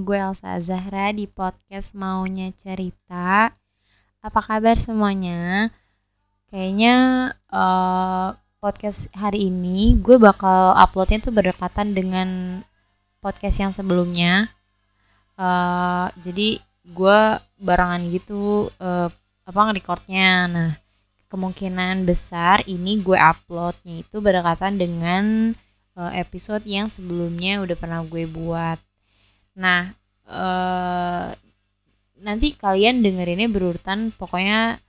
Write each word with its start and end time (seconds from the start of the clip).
gue 0.00 0.16
Elsa 0.18 0.60
Zahra 0.60 1.12
di 1.12 1.24
podcast 1.24 1.96
Maunya 1.96 2.52
Cerita. 2.52 3.54
Apa 4.20 4.40
kabar 4.44 4.76
semuanya? 4.76 5.72
Kayaknya 6.52 6.94
uh, 7.48 8.36
podcast 8.60 9.08
hari 9.16 9.48
ini 9.48 9.96
gue 9.96 10.20
bakal 10.20 10.76
uploadnya 10.76 11.22
tuh 11.24 11.32
berdekatan 11.32 11.96
dengan 11.96 12.60
podcast 13.24 13.56
yang 13.62 13.72
sebelumnya. 13.72 14.52
Uh, 15.36 16.12
jadi 16.20 16.60
gue 16.86 17.18
barengan 17.60 18.02
gitu 18.12 18.68
uh, 18.76 19.08
apa 19.46 19.60
ngerekordnya. 19.70 20.30
Nah 20.50 20.72
kemungkinan 21.26 22.06
besar 22.06 22.62
ini 22.68 23.00
gue 23.00 23.16
uploadnya 23.16 24.04
itu 24.04 24.20
berdekatan 24.22 24.78
dengan 24.78 25.24
episode 25.96 26.60
yang 26.68 26.92
sebelumnya 26.92 27.64
udah 27.64 27.72
pernah 27.72 28.04
gue 28.04 28.28
buat. 28.28 28.76
Nah, 29.56 29.88
uh, 30.28 31.32
nanti 32.20 32.52
kalian 32.56 33.00
dengerinnya 33.00 33.48
berurutan 33.48 34.12
pokoknya 34.12 34.80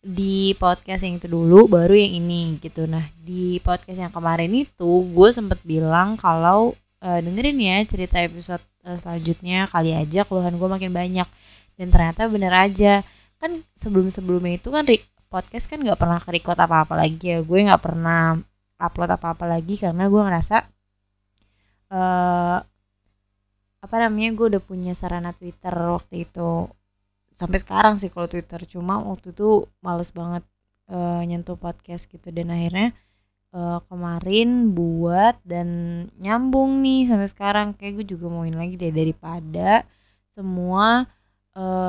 di 0.00 0.56
podcast 0.56 1.04
yang 1.04 1.20
itu 1.20 1.28
dulu 1.28 1.68
baru 1.68 1.92
yang 1.92 2.24
ini 2.24 2.56
gitu. 2.64 2.88
Nah, 2.88 3.04
di 3.20 3.60
podcast 3.60 4.00
yang 4.00 4.12
kemarin 4.12 4.48
itu 4.56 5.04
gue 5.12 5.28
sempet 5.28 5.60
bilang 5.60 6.16
kalau 6.16 6.72
uh, 7.04 7.20
dengerin 7.20 7.60
ya 7.60 7.76
cerita 7.84 8.16
episode 8.24 8.64
uh, 8.88 8.96
selanjutnya 8.96 9.68
kali 9.68 9.92
aja 9.92 10.24
keluhan 10.24 10.56
gue 10.56 10.68
makin 10.68 10.90
banyak. 10.96 11.28
Dan 11.76 11.92
ternyata 11.92 12.28
bener 12.32 12.52
aja. 12.56 13.04
Kan 13.40 13.64
sebelum 13.76 14.08
sebelumnya 14.08 14.56
itu 14.56 14.68
kan 14.72 14.84
podcast 15.28 15.68
kan 15.68 15.80
nggak 15.80 16.00
pernah 16.00 16.20
record 16.24 16.56
apa 16.56 16.88
apa 16.88 16.94
lagi 16.96 17.36
ya. 17.36 17.44
Gue 17.44 17.68
nggak 17.68 17.84
pernah 17.84 18.40
upload 18.80 19.12
apa-apa 19.12 19.44
lagi 19.44 19.76
karena 19.76 20.08
gue 20.08 20.20
ngerasa 20.24 20.56
uh, 21.92 22.58
apa 23.80 23.96
namanya 23.96 24.36
gue 24.36 24.46
udah 24.56 24.62
punya 24.62 24.92
sarana 24.92 25.32
Twitter 25.32 25.72
waktu 25.72 26.28
itu. 26.28 26.68
Sampai 27.32 27.56
sekarang 27.56 27.96
sih 27.96 28.12
kalau 28.12 28.28
Twitter. 28.28 28.60
Cuma 28.68 29.00
waktu 29.00 29.32
itu 29.32 29.64
males 29.80 30.12
banget 30.12 30.44
uh, 30.92 31.24
nyentuh 31.24 31.56
podcast 31.56 32.04
gitu. 32.12 32.28
Dan 32.28 32.52
akhirnya 32.52 32.92
uh, 33.56 33.80
kemarin 33.88 34.76
buat 34.76 35.40
dan 35.48 35.68
nyambung 36.20 36.84
nih 36.84 37.08
sampai 37.08 37.28
sekarang. 37.32 37.72
Kayak 37.72 38.04
gue 38.04 38.06
juga 38.16 38.28
mauin 38.28 38.56
lagi 38.56 38.76
deh 38.76 38.92
daripada 38.92 39.88
semua 40.36 41.08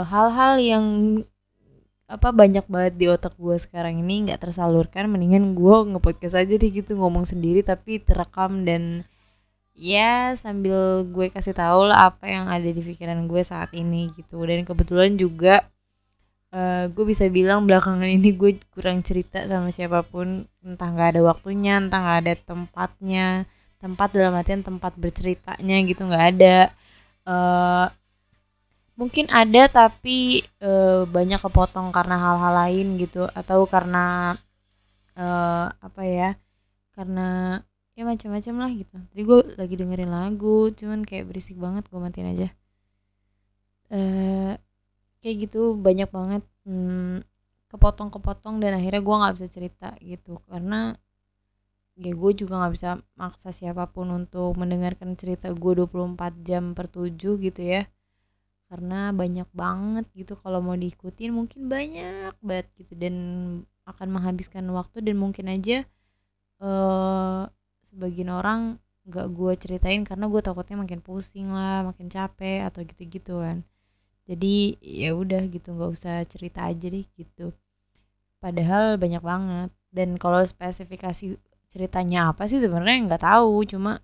hal-hal 0.08 0.54
uh, 0.58 0.64
yang 0.64 0.86
apa 2.12 2.36
banyak 2.36 2.68
banget 2.68 2.94
di 3.00 3.08
otak 3.08 3.40
gue 3.40 3.56
sekarang 3.60 4.00
ini 4.00 4.32
nggak 4.32 4.48
tersalurkan. 4.48 5.12
Mendingan 5.12 5.52
gue 5.60 5.76
ngepodcast 5.92 6.40
aja 6.40 6.56
deh 6.56 6.72
gitu 6.72 6.96
ngomong 6.96 7.28
sendiri 7.28 7.68
tapi 7.68 8.00
terekam 8.00 8.64
dan 8.64 9.04
ya 9.76 10.36
sambil 10.38 11.08
gue 11.08 11.28
kasih 11.32 11.56
tahu 11.56 11.90
lah 11.90 12.12
apa 12.12 12.28
yang 12.28 12.46
ada 12.48 12.68
di 12.68 12.82
pikiran 12.84 13.26
gue 13.26 13.42
saat 13.42 13.72
ini 13.76 14.12
gitu. 14.16 14.42
Dan 14.44 14.64
kebetulan 14.68 15.16
juga 15.16 15.66
uh, 16.54 16.86
gue 16.92 17.06
bisa 17.08 17.28
bilang 17.32 17.66
belakangan 17.66 18.08
ini 18.08 18.36
gue 18.36 18.60
kurang 18.74 19.02
cerita 19.02 19.44
sama 19.48 19.70
siapa 19.74 20.04
pun. 20.06 20.46
Entah 20.64 20.90
nggak 20.92 21.18
ada 21.18 21.22
waktunya 21.26 21.80
entah 21.82 22.00
nggak 22.02 22.20
ada 22.28 22.34
tempatnya. 22.42 23.28
Tempat 23.82 24.14
dalam 24.14 24.38
artian 24.38 24.62
tempat 24.62 24.94
berceritanya 24.94 25.78
gitu 25.90 26.06
nggak 26.06 26.26
ada. 26.38 26.58
Uh, 27.26 27.90
mungkin 29.02 29.26
ada 29.34 29.66
tapi 29.66 30.46
e, 30.62 30.72
banyak 31.10 31.42
kepotong 31.42 31.90
karena 31.90 32.22
hal-hal 32.22 32.54
lain 32.54 33.02
gitu. 33.02 33.26
Atau 33.34 33.66
karena 33.66 34.38
e, 35.18 35.26
apa 35.74 36.02
ya 36.06 36.30
karena 36.94 37.60
ya 37.96 38.04
macam-macam 38.08 38.56
lah 38.56 38.72
gitu. 38.72 38.98
Jadi 39.12 39.22
gue 39.28 39.40
lagi 39.60 39.76
dengerin 39.76 40.12
lagu 40.12 40.72
cuman 40.72 41.04
kayak 41.04 41.28
berisik 41.28 41.58
banget 41.60 41.84
gue 41.92 42.00
matiin 42.00 42.30
aja. 42.32 42.48
E, 43.92 44.00
kayak 45.20 45.36
gitu 45.48 45.76
banyak 45.76 46.08
banget 46.08 46.44
hmm, 46.64 47.28
kepotong-kepotong 47.72 48.64
dan 48.64 48.80
akhirnya 48.80 49.02
gue 49.04 49.16
nggak 49.16 49.36
bisa 49.36 49.48
cerita 49.52 49.90
gitu. 50.00 50.40
Karena 50.48 50.96
ya 52.00 52.12
gue 52.16 52.32
juga 52.34 52.64
nggak 52.64 52.74
bisa 52.74 52.90
maksa 53.20 53.52
siapa 53.52 53.86
pun 53.92 54.08
untuk 54.16 54.56
mendengarkan 54.56 55.14
cerita 55.20 55.52
gue 55.52 55.72
24 55.84 56.48
jam 56.48 56.72
per 56.72 56.88
7 56.88 57.12
gitu 57.44 57.62
ya. 57.62 57.84
Karena 58.72 59.12
banyak 59.12 59.52
banget 59.52 60.08
gitu 60.16 60.40
kalau 60.40 60.64
mau 60.64 60.80
diikutin 60.80 61.36
mungkin 61.36 61.68
banyak 61.68 62.32
banget 62.40 62.68
gitu. 62.80 62.96
Dan 62.96 63.16
akan 63.84 64.08
menghabiskan 64.16 64.64
waktu 64.72 65.04
dan 65.04 65.20
mungkin 65.20 65.52
aja 65.52 65.84
uh, 66.64 67.52
sebagian 67.92 68.32
orang 68.32 68.80
nggak 69.02 69.28
gue 69.34 69.54
ceritain 69.58 70.02
karena 70.06 70.26
gue 70.30 70.42
takutnya 70.42 70.78
makin 70.80 71.02
pusing 71.04 71.52
lah 71.52 71.84
makin 71.84 72.08
capek 72.08 72.70
atau 72.70 72.86
gitu-gitu 72.86 73.44
kan. 73.44 73.66
Jadi 74.30 74.80
ya 74.80 75.18
udah 75.18 75.44
gitu 75.50 75.76
nggak 75.76 75.92
usah 75.92 76.24
cerita 76.30 76.64
aja 76.70 76.88
deh 76.88 77.06
gitu. 77.18 77.52
Padahal 78.40 78.96
banyak 78.96 79.20
banget. 79.20 79.70
Dan 79.92 80.16
kalau 80.16 80.40
spesifikasi 80.46 81.36
ceritanya 81.68 82.32
apa 82.32 82.48
sih 82.48 82.62
sebenarnya 82.62 83.12
nggak 83.12 83.24
tahu. 83.26 83.66
Cuma 83.68 84.00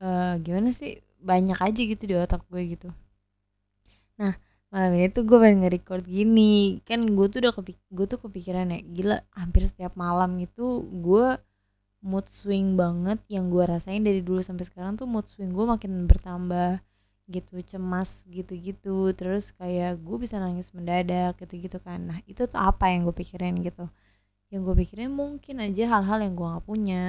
uh, 0.00 0.34
gimana 0.40 0.70
sih 0.72 1.02
banyak 1.18 1.58
aja 1.58 1.80
gitu 1.82 2.02
di 2.06 2.14
otak 2.16 2.46
gue 2.48 2.62
gitu. 2.78 2.88
Nah 4.16 4.38
malam 4.68 4.92
ini 5.00 5.08
tuh 5.10 5.24
gue 5.26 5.36
pengen 5.36 5.66
nge-record 5.66 6.06
gini. 6.06 6.78
Kan 6.86 7.04
gue 7.04 7.26
tuh 7.26 7.42
udah 7.42 7.52
kepik 7.52 7.78
gue 7.90 8.06
tuh 8.06 8.18
kepikiran 8.22 8.70
ya 8.70 8.78
gila 8.86 9.16
hampir 9.34 9.66
setiap 9.66 9.98
malam 9.98 10.38
itu 10.38 10.86
gue 10.88 11.36
mood 12.04 12.26
swing 12.30 12.78
banget 12.78 13.18
yang 13.26 13.50
gue 13.50 13.64
rasain 13.66 14.02
dari 14.06 14.22
dulu 14.22 14.38
sampai 14.40 14.64
sekarang 14.68 14.94
tuh 14.94 15.06
mood 15.10 15.26
swing 15.26 15.50
gue 15.50 15.66
makin 15.66 16.06
bertambah 16.06 16.80
gitu 17.28 17.60
cemas 17.64 18.24
gitu-gitu. 18.30 19.12
Terus 19.14 19.52
kayak 19.52 20.00
gue 20.00 20.16
bisa 20.20 20.40
nangis 20.40 20.72
mendadak 20.72 21.36
gitu-gitu 21.42 21.78
kan. 21.82 22.00
Nah 22.10 22.18
itu 22.24 22.46
tuh 22.48 22.58
apa 22.58 22.88
yang 22.90 23.04
gue 23.06 23.14
pikirin 23.14 23.60
gitu? 23.62 23.86
Yang 24.52 24.60
gue 24.64 24.74
pikirin 24.86 25.12
mungkin 25.12 25.60
aja 25.60 25.84
hal-hal 25.98 26.18
yang 26.24 26.34
gue 26.38 26.46
gak 26.48 26.66
punya 26.66 27.02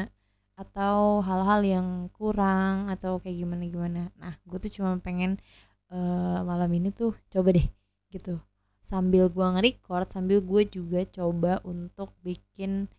atau 0.59 1.23
hal-hal 1.23 1.61
yang 1.63 1.87
kurang 2.11 2.91
atau 2.91 3.23
kayak 3.23 3.47
gimana 3.47 3.63
gimana 3.63 4.01
nah 4.19 4.35
gue 4.43 4.59
tuh 4.59 4.67
cuma 4.67 4.99
pengen 4.99 5.39
uh, 5.87 6.43
malam 6.43 6.67
ini 6.75 6.91
tuh 6.91 7.15
coba 7.31 7.55
deh 7.55 7.67
gitu. 8.11 8.43
Sambil 8.83 9.29
gue 9.31 9.45
nge-record 9.45 10.11
sambil 10.11 10.43
gue 10.43 10.67
juga 10.67 11.05
coba 11.07 11.63
untuk 11.63 12.11
bikin 12.25 12.91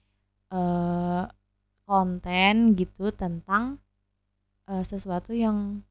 uh, 0.55 1.27
konten 1.91 2.79
gitu 2.79 3.11
tentang 3.11 3.83
uh, 4.71 4.87
sesuatu 4.87 5.35
yang 5.35 5.83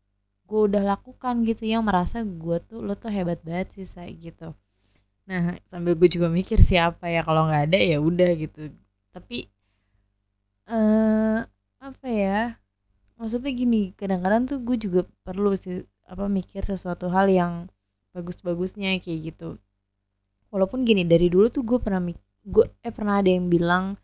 gue 0.48 0.62
udah 0.72 0.96
lakukan 0.96 1.44
gitu 1.44 1.68
yang 1.68 1.84
merasa 1.84 2.24
gue 2.24 2.58
tuh 2.64 2.80
lo 2.80 2.96
tuh 2.96 3.12
hebat 3.12 3.44
banget 3.44 3.76
sih 3.76 3.86
saya 3.86 4.08
gitu. 4.16 4.56
Nah 5.28 5.60
sambil 5.68 6.00
gue 6.00 6.08
juga 6.08 6.32
mikir 6.32 6.64
siapa 6.64 7.12
ya 7.12 7.22
kalau 7.28 7.52
nggak 7.52 7.70
ada 7.70 7.80
ya 7.84 8.00
udah 8.00 8.32
gitu. 8.40 8.72
Tapi 9.12 9.52
uh, 10.72 11.44
apa 11.84 12.08
ya 12.08 12.56
maksudnya 13.20 13.52
gini 13.52 13.92
kadang-kadang 14.00 14.48
tuh 14.48 14.64
gue 14.64 14.80
juga 14.80 15.02
perlu 15.28 15.52
sih 15.60 15.84
apa 16.08 16.32
mikir 16.32 16.64
sesuatu 16.64 17.12
hal 17.12 17.28
yang 17.28 17.68
bagus-bagusnya 18.16 18.96
kayak 19.04 19.36
gitu. 19.36 19.60
Walaupun 20.50 20.82
gini 20.88 21.04
dari 21.04 21.28
dulu 21.30 21.52
tuh 21.52 21.62
gue 21.62 21.78
pernah 21.78 22.02
gue 22.42 22.66
eh 22.82 22.90
pernah 22.96 23.22
ada 23.22 23.30
yang 23.30 23.52
bilang 23.52 24.00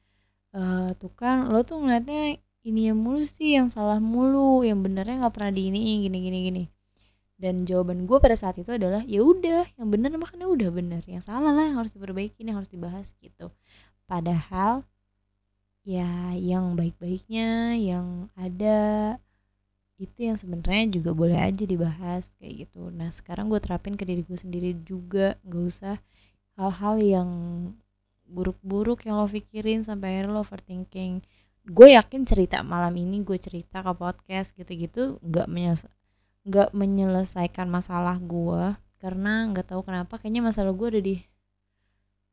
e, 0.55 0.61
tuh 0.99 1.11
kan 1.19 1.51
lo 1.51 1.61
tuh 1.67 1.77
ngeliatnya 1.83 2.39
ini 2.66 2.81
yang 2.89 2.97
mulu 2.97 3.21
sih 3.27 3.53
yang 3.57 3.67
salah 3.69 4.01
mulu 4.01 4.66
yang 4.66 4.81
benernya 4.81 5.21
nggak 5.21 5.35
pernah 5.35 5.51
di 5.53 5.69
ini 5.69 5.79
gini 6.07 6.17
gini 6.25 6.39
gini. 6.49 6.63
Dan 7.35 7.67
jawaban 7.67 8.07
gue 8.07 8.17
pada 8.23 8.33
saat 8.39 8.55
itu 8.57 8.71
adalah 8.71 9.03
ya 9.03 9.19
udah 9.22 9.67
yang 9.75 9.87
bener 9.91 10.16
makanya 10.16 10.47
udah 10.49 10.69
bener. 10.72 11.02
Yang 11.05 11.29
salah 11.29 11.52
lah 11.52 11.67
yang 11.67 11.78
harus 11.78 11.93
diperbaiki 11.93 12.41
yang 12.41 12.57
harus 12.57 12.72
dibahas 12.72 13.11
gitu. 13.19 13.52
Padahal 14.07 14.87
ya 15.85 16.34
yang 16.34 16.73
baik-baiknya 16.73 17.78
yang 17.78 18.34
ada 18.34 18.79
itu 19.96 20.28
yang 20.28 20.35
sebenarnya 20.35 20.91
juga 20.91 21.11
boleh 21.16 21.40
aja 21.40 21.63
dibahas 21.63 22.35
kayak 22.40 22.67
gitu. 22.67 22.90
Nah 22.90 23.13
sekarang 23.13 23.47
gue 23.52 23.59
terapin 23.61 23.96
ke 23.99 24.03
diri 24.07 24.25
gue 24.25 24.40
sendiri 24.40 24.72
juga. 24.81 25.37
Nggak 25.46 25.63
usah 25.69 25.96
hal-hal 26.57 26.96
yang 27.03 27.29
buruk-buruk 28.25 29.05
yang 29.05 29.22
lo 29.22 29.29
pikirin 29.29 29.85
sampai 29.85 30.19
akhirnya 30.19 30.33
lo 30.33 30.41
overthinking. 30.41 31.22
Gue 31.66 31.97
yakin 31.97 32.25
cerita 32.25 32.61
malam 32.61 32.93
ini 32.97 33.25
gue 33.25 33.37
cerita 33.41 33.81
ke 33.81 33.93
podcast 33.97 34.53
gitu-gitu 34.53 35.17
nggak 35.25 35.49
menyelesa 35.49 35.89
nggak 36.45 36.77
menyelesaikan 36.77 37.66
masalah 37.66 38.22
gue 38.22 38.77
karena 39.01 39.49
nggak 39.49 39.73
tahu 39.73 39.81
kenapa 39.81 40.22
kayaknya 40.22 40.45
masalah 40.45 40.77
gue 40.77 40.87
ada 40.93 41.01
di 41.01 41.16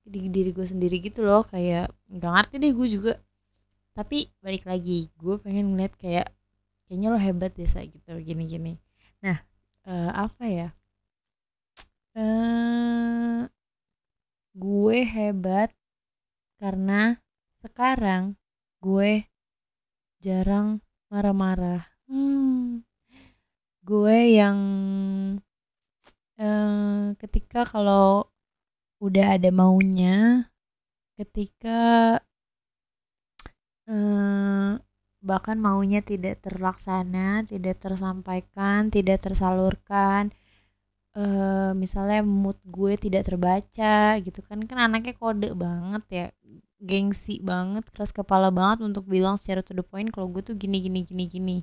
di 0.04 0.28
diri 0.28 0.52
gue 0.52 0.66
sendiri 0.68 1.00
gitu 1.00 1.24
loh 1.24 1.48
kayak 1.48 1.88
nggak 2.12 2.32
ngerti 2.32 2.54
deh 2.60 2.72
gue 2.76 2.88
juga. 2.92 3.12
Tapi 3.96 4.28
balik 4.44 4.68
lagi 4.68 5.08
gue 5.16 5.34
pengen 5.40 5.72
ngeliat 5.72 5.96
kayak 5.96 6.28
kayaknya 6.88 7.08
lo 7.08 7.18
hebat 7.20 7.52
deh 7.56 7.64
gitu 7.68 8.12
gini 8.20 8.44
gini 8.44 8.72
nah 9.24 9.40
uh, 9.88 10.28
apa 10.28 10.44
ya? 10.44 10.68
Uh, 12.12 13.48
gue 14.52 14.98
hebat 15.08 15.72
karena 16.62 17.18
sekarang 17.58 18.38
gue 18.78 19.26
jarang 20.22 20.78
marah-marah. 21.10 21.90
Hmm, 22.06 22.86
gue 23.82 24.18
yang 24.38 24.58
eh, 26.38 27.18
ketika 27.18 27.66
kalau 27.66 28.30
udah 29.02 29.34
ada 29.34 29.50
maunya 29.50 30.46
ketika 31.18 32.22
eh, 33.90 34.70
bahkan 35.22 35.58
maunya 35.58 35.98
tidak 36.06 36.46
terlaksana 36.46 37.42
tidak 37.50 37.82
tersampaikan 37.82 38.94
tidak 38.94 39.18
tersalurkan 39.26 40.30
eh, 41.16 41.70
misalnya 41.76 42.20
mood 42.24 42.58
gue 42.64 42.92
tidak 42.96 43.28
terbaca 43.28 44.18
gitu 44.24 44.40
kan. 44.44 44.58
Kan 44.68 44.78
anaknya 44.80 45.14
kode 45.16 45.52
banget 45.56 46.02
ya 46.10 46.26
gengsi 46.82 47.38
banget 47.38 47.86
keras 47.94 48.10
kepala 48.10 48.50
banget 48.50 48.82
untuk 48.82 49.06
bilang 49.06 49.38
secara 49.38 49.62
to 49.62 49.70
the 49.76 49.86
point 49.86 50.10
kalau 50.10 50.26
gue 50.32 50.42
tuh 50.42 50.56
gini 50.58 50.78
gini 50.84 51.00
gini 51.06 51.24
gini. 51.28 51.58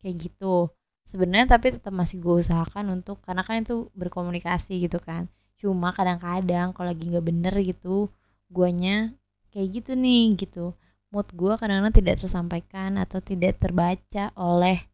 Kayak 0.00 0.16
gitu. 0.30 0.70
Sebenarnya 1.08 1.56
tapi 1.56 1.72
tetap 1.72 1.92
masih 1.94 2.20
gue 2.20 2.34
usahakan 2.44 3.00
untuk 3.00 3.20
karena 3.24 3.42
kan 3.46 3.64
itu 3.64 3.88
berkomunikasi 3.96 4.76
gitu 4.84 4.98
kan. 5.00 5.28
Cuma 5.58 5.90
kadang-kadang 5.96 6.72
kalau 6.76 6.92
lagi 6.92 7.04
nggak 7.08 7.26
bener 7.26 7.54
gitu 7.64 8.10
guanya 8.48 9.12
kayak 9.52 9.68
gitu 9.82 9.92
nih 9.96 10.36
gitu. 10.38 10.66
Mood 11.08 11.28
gue 11.32 11.54
kadang-kadang 11.56 11.94
tidak 11.96 12.20
tersampaikan 12.20 13.00
atau 13.00 13.18
tidak 13.24 13.56
terbaca 13.56 14.28
oleh 14.36 14.84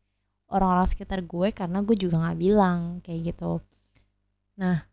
orang-orang 0.47 0.87
sekitar 0.87 1.21
gue 1.27 1.51
karena 1.51 1.83
gue 1.83 1.97
juga 1.99 2.17
nggak 2.23 2.39
bilang 2.39 3.03
kayak 3.03 3.35
gitu 3.35 3.59
nah 4.61 4.87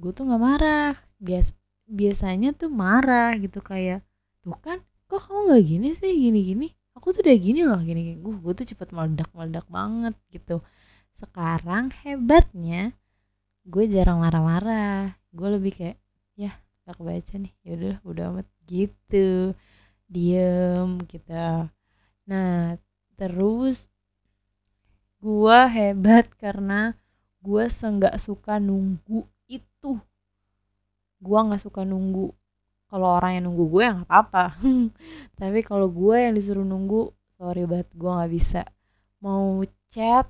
gue 0.00 0.10
tuh 0.10 0.24
nggak 0.26 0.42
marah. 0.42 0.94
Bias 1.20 1.54
biasanya 1.84 2.56
tuh 2.56 2.72
marah 2.72 3.36
gitu 3.36 3.60
kayak 3.60 4.00
tuh 4.40 4.56
kan 4.60 4.80
kok 5.08 5.20
kamu 5.28 5.40
nggak 5.52 5.64
gini 5.64 5.88
sih 5.92 6.12
gini 6.16 6.40
gini 6.40 6.66
aku 6.96 7.12
tuh 7.12 7.20
udah 7.20 7.36
gini 7.36 7.60
loh 7.68 7.80
gini 7.84 8.00
gini 8.00 8.18
gue 8.24 8.34
gue 8.40 8.52
tuh 8.56 8.64
cepet 8.64 8.88
meledak 8.96 9.28
meledak 9.36 9.66
banget 9.68 10.14
gitu. 10.32 10.64
Sekarang 11.16 11.92
hebatnya 12.02 12.92
gue 13.64 13.84
jarang 13.88 14.20
marah-marah. 14.24 15.16
Gue 15.32 15.48
lebih 15.56 15.72
kayak 15.76 15.98
ya 16.36 16.52
gak 16.84 17.00
kebaca 17.00 17.34
nih 17.40 17.52
yaudah 17.66 17.96
udah 18.04 18.24
amat. 18.34 18.46
Gitu. 18.64 19.52
Diem 20.08 21.00
gitu. 21.08 21.32
Nah 22.28 22.76
terus 23.18 23.88
gue 25.20 25.60
hebat 25.70 26.28
karena 26.36 26.92
gue 27.44 27.64
senggak 27.68 28.16
suka 28.16 28.56
nunggu 28.56 29.28
itu. 29.52 30.00
Gue 31.20 31.38
nggak 31.44 31.60
suka 31.60 31.84
nunggu. 31.84 32.32
Kalau 32.88 33.08
orang 33.20 33.36
yang 33.36 33.44
nunggu 33.52 33.64
gue 33.68 33.82
ya 33.84 33.92
nggak 34.00 34.08
apa-apa. 34.08 34.44
Tapi 35.40 35.60
kalau 35.60 35.92
gue 35.92 36.16
yang 36.16 36.32
disuruh 36.32 36.64
nunggu 36.64 37.12
sorry 37.36 37.68
banget 37.68 37.88
gue 37.92 38.10
nggak 38.10 38.32
bisa. 38.32 38.62
Mau 39.20 39.60
chat 39.92 40.26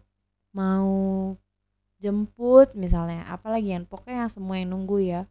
mau 0.55 1.35
jemput 2.03 2.77
misalnya 2.77 3.25
apalagi 3.33 3.73
yang 3.75 3.89
pokoknya 3.89 4.29
yang 4.29 4.33
semua 4.33 4.61
yang 4.61 4.71
nunggu 4.77 4.99
ya 5.01 5.23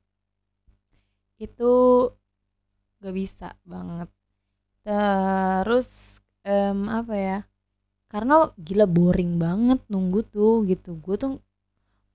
itu 1.37 1.73
gak 3.03 3.15
bisa 3.15 3.53
banget. 3.67 4.09
Terus 4.83 6.19
um, 6.47 6.87
apa 6.87 7.15
ya 7.15 7.39
karena 8.07 8.47
gila 8.55 8.85
boring 8.87 9.37
banget 9.37 9.79
nunggu 9.91 10.23
tuh 10.31 10.63
gitu. 10.65 10.95
Gue 11.03 11.15
tuh 11.19 11.43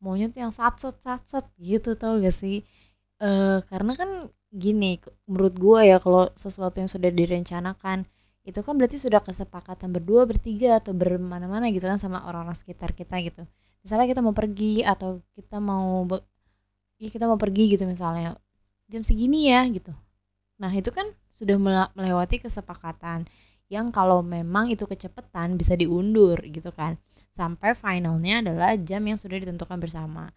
maunya 0.02 0.30
tuh 0.30 0.46
yang 0.46 0.52
satset 0.54 0.96
satset 1.02 1.44
gitu 1.58 1.94
tau 1.98 2.18
gak 2.22 2.34
sih? 2.34 2.62
Uh, 3.18 3.62
karena 3.66 3.98
kan 3.98 4.10
gini 4.48 5.02
menurut 5.28 5.54
gue 5.58 5.80
ya 5.92 5.98
kalau 6.00 6.30
sesuatu 6.32 6.80
yang 6.80 6.88
sudah 6.88 7.12
direncanakan 7.12 8.08
itu 8.48 8.64
kan 8.64 8.80
berarti 8.80 8.96
sudah 8.96 9.20
kesepakatan 9.20 9.92
berdua 9.92 10.24
bertiga 10.24 10.80
atau 10.80 10.96
bermana-mana 10.96 11.68
gitu 11.68 11.84
kan 11.84 12.00
sama 12.00 12.24
orang-orang 12.24 12.56
sekitar 12.56 12.96
kita 12.96 13.20
gitu. 13.20 13.44
Misalnya 13.84 14.08
kita 14.08 14.20
mau 14.24 14.32
pergi 14.32 14.80
atau 14.80 15.20
kita 15.36 15.60
mau 15.60 16.08
ya 16.96 17.08
kita 17.12 17.28
mau 17.28 17.36
pergi 17.36 17.76
gitu 17.76 17.84
misalnya 17.84 18.40
jam 18.88 19.04
segini 19.04 19.52
ya 19.52 19.68
gitu. 19.68 19.92
Nah 20.62 20.72
itu 20.72 20.88
kan 20.88 21.12
sudah 21.36 21.60
melewati 21.92 22.40
kesepakatan 22.40 23.28
yang 23.68 23.92
kalau 23.92 24.24
memang 24.24 24.72
itu 24.72 24.88
kecepatan 24.88 25.60
bisa 25.60 25.76
diundur 25.76 26.40
gitu 26.40 26.72
kan 26.72 26.96
sampai 27.38 27.78
finalnya 27.78 28.42
adalah 28.42 28.74
jam 28.74 29.06
yang 29.06 29.14
sudah 29.14 29.38
ditentukan 29.38 29.78
bersama. 29.78 30.34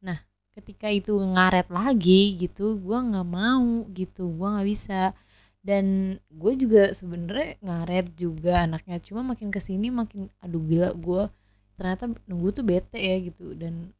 Nah 0.00 0.24
ketika 0.56 0.88
itu 0.88 1.12
ngaret 1.20 1.68
lagi 1.68 2.34
gitu 2.40 2.80
gue 2.80 2.98
nggak 2.98 3.28
mau 3.28 3.84
gitu 3.92 4.32
gue 4.32 4.48
nggak 4.48 4.68
bisa. 4.68 5.12
Dan 5.60 6.16
gue 6.32 6.52
juga 6.56 6.96
sebenarnya 6.96 7.60
ngaret 7.60 8.16
juga 8.16 8.64
anaknya 8.64 8.96
cuma 9.04 9.20
makin 9.36 9.52
ke 9.52 9.60
sini 9.60 9.92
makin 9.92 10.32
aduh 10.40 10.64
gila 10.64 10.96
gue 10.96 11.28
ternyata 11.76 12.08
nunggu 12.24 12.48
tuh 12.56 12.64
bete 12.64 12.96
ya 12.96 13.16
gitu. 13.20 13.52
Dan 13.52 13.92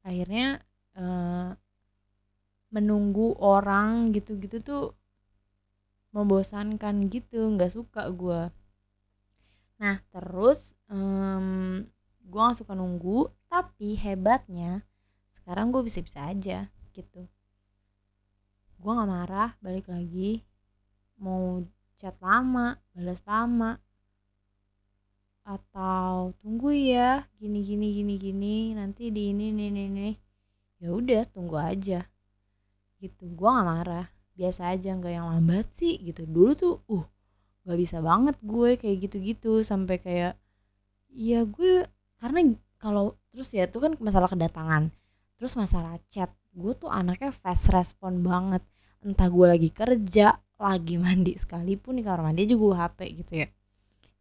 akhirnya 0.00 0.64
uh, 0.96 1.52
menunggu 2.72 3.36
orang 3.38 4.10
gitu-gitu 4.16 4.58
tuh 4.64 4.84
membosankan 6.16 7.10
gitu 7.12 7.52
nggak 7.54 7.70
suka 7.74 8.08
gue 8.08 8.48
nah 9.80 9.98
terus 10.14 10.78
um, 10.86 11.82
gue 12.24 12.40
nggak 12.40 12.58
suka 12.58 12.72
nunggu 12.72 13.28
tapi 13.46 13.94
hebatnya 13.94 14.82
sekarang 15.44 15.70
gue 15.70 15.84
bisa-bisa 15.84 16.24
aja 16.24 16.72
gitu. 16.96 17.28
Gue 18.80 18.90
nggak 18.96 19.10
marah 19.10 19.50
balik 19.60 19.92
lagi. 19.92 20.40
Mau 21.20 21.62
chat 22.00 22.16
lama 22.24 22.80
balas 22.96 23.20
lama. 23.28 23.76
Atau 25.44 26.32
tunggu 26.40 26.72
ya 26.72 27.28
gini 27.36 27.60
gini 27.60 27.92
gini 27.92 28.14
gini 28.16 28.56
nanti 28.72 29.12
di 29.12 29.36
ini 29.36 29.52
nih 29.52 29.68
nih 29.68 29.88
nih 29.92 30.14
ya 30.80 30.88
udah 30.96 31.22
tunggu 31.28 31.60
aja. 31.60 32.08
Gitu 32.98 33.28
gue 33.30 33.48
nggak 33.48 33.68
marah. 33.68 34.08
Biasa 34.34 34.72
aja 34.72 34.96
nggak 34.96 35.12
yang 35.12 35.28
lambat 35.28 35.70
sih 35.76 36.00
gitu. 36.00 36.24
Dulu 36.24 36.50
tuh 36.56 36.74
uh 36.88 37.04
nggak 37.64 37.78
bisa 37.80 37.98
banget 38.04 38.36
gue 38.44 38.76
kayak 38.76 38.96
gitu-gitu 39.08 39.64
sampai 39.64 39.96
kayak 40.00 40.36
iya 41.08 41.48
gue 41.48 41.88
karena 42.20 42.52
kalau 42.76 43.16
terus 43.32 43.50
ya 43.56 43.64
itu 43.64 43.80
kan 43.80 43.96
masalah 43.98 44.28
kedatangan 44.28 44.92
terus 45.40 45.56
masalah 45.56 45.96
chat 46.12 46.28
gue 46.54 46.72
tuh 46.76 46.92
anaknya 46.92 47.32
fast 47.32 47.72
respon 47.72 48.20
banget 48.20 48.60
entah 49.00 49.28
gue 49.28 49.46
lagi 49.48 49.70
kerja 49.72 50.38
lagi 50.60 50.94
mandi 51.02 51.34
sekalipun 51.34 51.96
di 51.98 52.02
kamar 52.04 52.30
mandi 52.30 52.44
juga 52.44 52.62
gue 52.62 52.76
HP 52.80 52.98
gitu 53.24 53.32
ya 53.44 53.48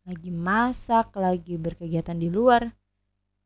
lagi 0.04 0.32
masak 0.32 1.16
lagi 1.16 1.56
berkegiatan 1.56 2.16
di 2.16 2.28
luar 2.28 2.72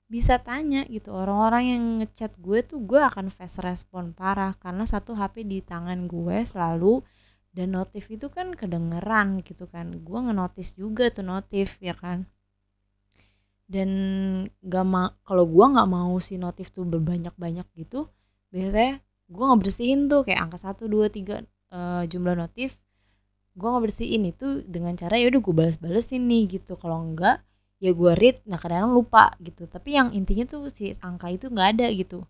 bisa 0.08 0.40
tanya 0.40 0.88
gitu 0.88 1.12
orang-orang 1.12 1.64
yang 1.68 1.84
ngechat 2.00 2.40
gue 2.40 2.64
tuh 2.64 2.80
gue 2.80 2.98
akan 2.98 3.28
fast 3.28 3.60
respon 3.60 4.16
parah 4.16 4.56
karena 4.56 4.88
satu 4.88 5.14
HP 5.14 5.44
di 5.44 5.60
tangan 5.60 6.08
gue 6.08 6.48
selalu 6.48 7.04
dan 7.58 7.74
notif 7.74 8.06
itu 8.14 8.30
kan 8.30 8.54
kedengeran 8.54 9.42
gitu 9.42 9.66
kan. 9.66 9.90
Gue 10.06 10.22
ngenotis 10.22 10.78
juga 10.78 11.10
tuh 11.10 11.26
notif 11.26 11.82
ya 11.82 11.98
kan. 11.98 12.30
Dan 13.66 13.90
gak 14.62 14.86
ma 14.86 15.10
kalau 15.26 15.50
gue 15.50 15.66
nggak 15.66 15.90
mau 15.90 16.14
si 16.22 16.38
notif 16.38 16.70
tuh 16.70 16.86
berbanyak-banyak 16.86 17.66
gitu 17.76 18.08
biasanya 18.48 19.04
gue 19.28 19.44
bersihin 19.60 20.08
tuh 20.08 20.24
kayak 20.24 20.48
angka 20.48 20.56
satu 20.56 20.88
dua 20.88 21.10
tiga 21.10 21.42
uh, 21.74 22.06
jumlah 22.06 22.38
notif. 22.38 22.78
Gue 23.58 23.74
bersihin 23.82 24.30
itu 24.30 24.62
dengan 24.62 24.94
cara 24.94 25.18
ya 25.18 25.34
udah 25.34 25.42
gue 25.42 25.56
balas-balesin 25.58 26.30
nih 26.30 26.62
gitu. 26.62 26.78
Kalau 26.78 27.02
enggak 27.02 27.42
ya 27.82 27.90
gue 27.90 28.14
read 28.14 28.38
nah 28.46 28.62
kadang, 28.62 28.94
-kadang 28.94 29.02
lupa 29.02 29.34
gitu. 29.42 29.66
Tapi 29.66 29.98
yang 29.98 30.14
intinya 30.14 30.46
tuh 30.46 30.70
si 30.70 30.94
angka 31.02 31.34
itu 31.34 31.50
nggak 31.50 31.70
ada 31.74 31.90
gitu 31.90 32.22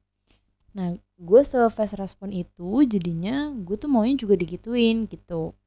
nah 0.77 0.93
gue 1.17 1.41
se 1.41 1.57
fast 1.73 1.97
respon 1.97 2.29
itu 2.29 2.85
jadinya 2.85 3.49
gue 3.49 3.73
tuh 3.81 3.89
maunya 3.89 4.13
juga 4.13 4.37
digituin 4.37 5.09
gitu. 5.09 5.57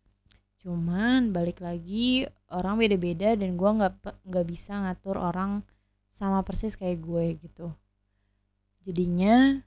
Cuman 0.62 1.34
balik 1.34 1.58
lagi 1.58 2.30
orang 2.54 2.78
beda-beda 2.78 3.34
dan 3.34 3.58
gue 3.58 3.70
nggak 3.74 3.94
nggak 4.22 4.46
bisa 4.46 4.78
ngatur 4.78 5.18
orang 5.18 5.66
sama 6.14 6.46
persis 6.46 6.78
kayak 6.78 7.02
gue 7.02 7.24
gitu. 7.42 7.74
Jadinya 8.86 9.58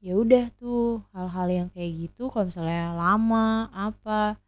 ya 0.00 0.16
udah 0.16 0.48
tuh 0.56 1.04
hal-hal 1.12 1.48
yang 1.52 1.68
kayak 1.68 2.08
gitu 2.08 2.32
kalau 2.32 2.48
misalnya 2.48 2.96
lama 2.96 3.68
apa 3.76 4.40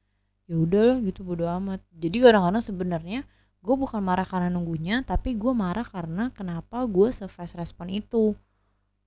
ya 0.48 0.56
udahlah 0.56 0.96
gitu 1.04 1.20
bodo 1.26 1.44
amat. 1.60 1.84
Jadi 1.92 2.16
kadang-kadang 2.24 2.64
sebenarnya 2.64 3.20
gue 3.60 3.74
bukan 3.76 4.00
marah 4.00 4.24
karena 4.24 4.48
nunggunya 4.48 5.04
tapi 5.04 5.36
gue 5.36 5.52
marah 5.52 5.84
karena 5.84 6.30
kenapa 6.32 6.86
gue 6.88 7.12
se-fast 7.12 7.58
respon 7.58 7.90
itu 7.90 8.32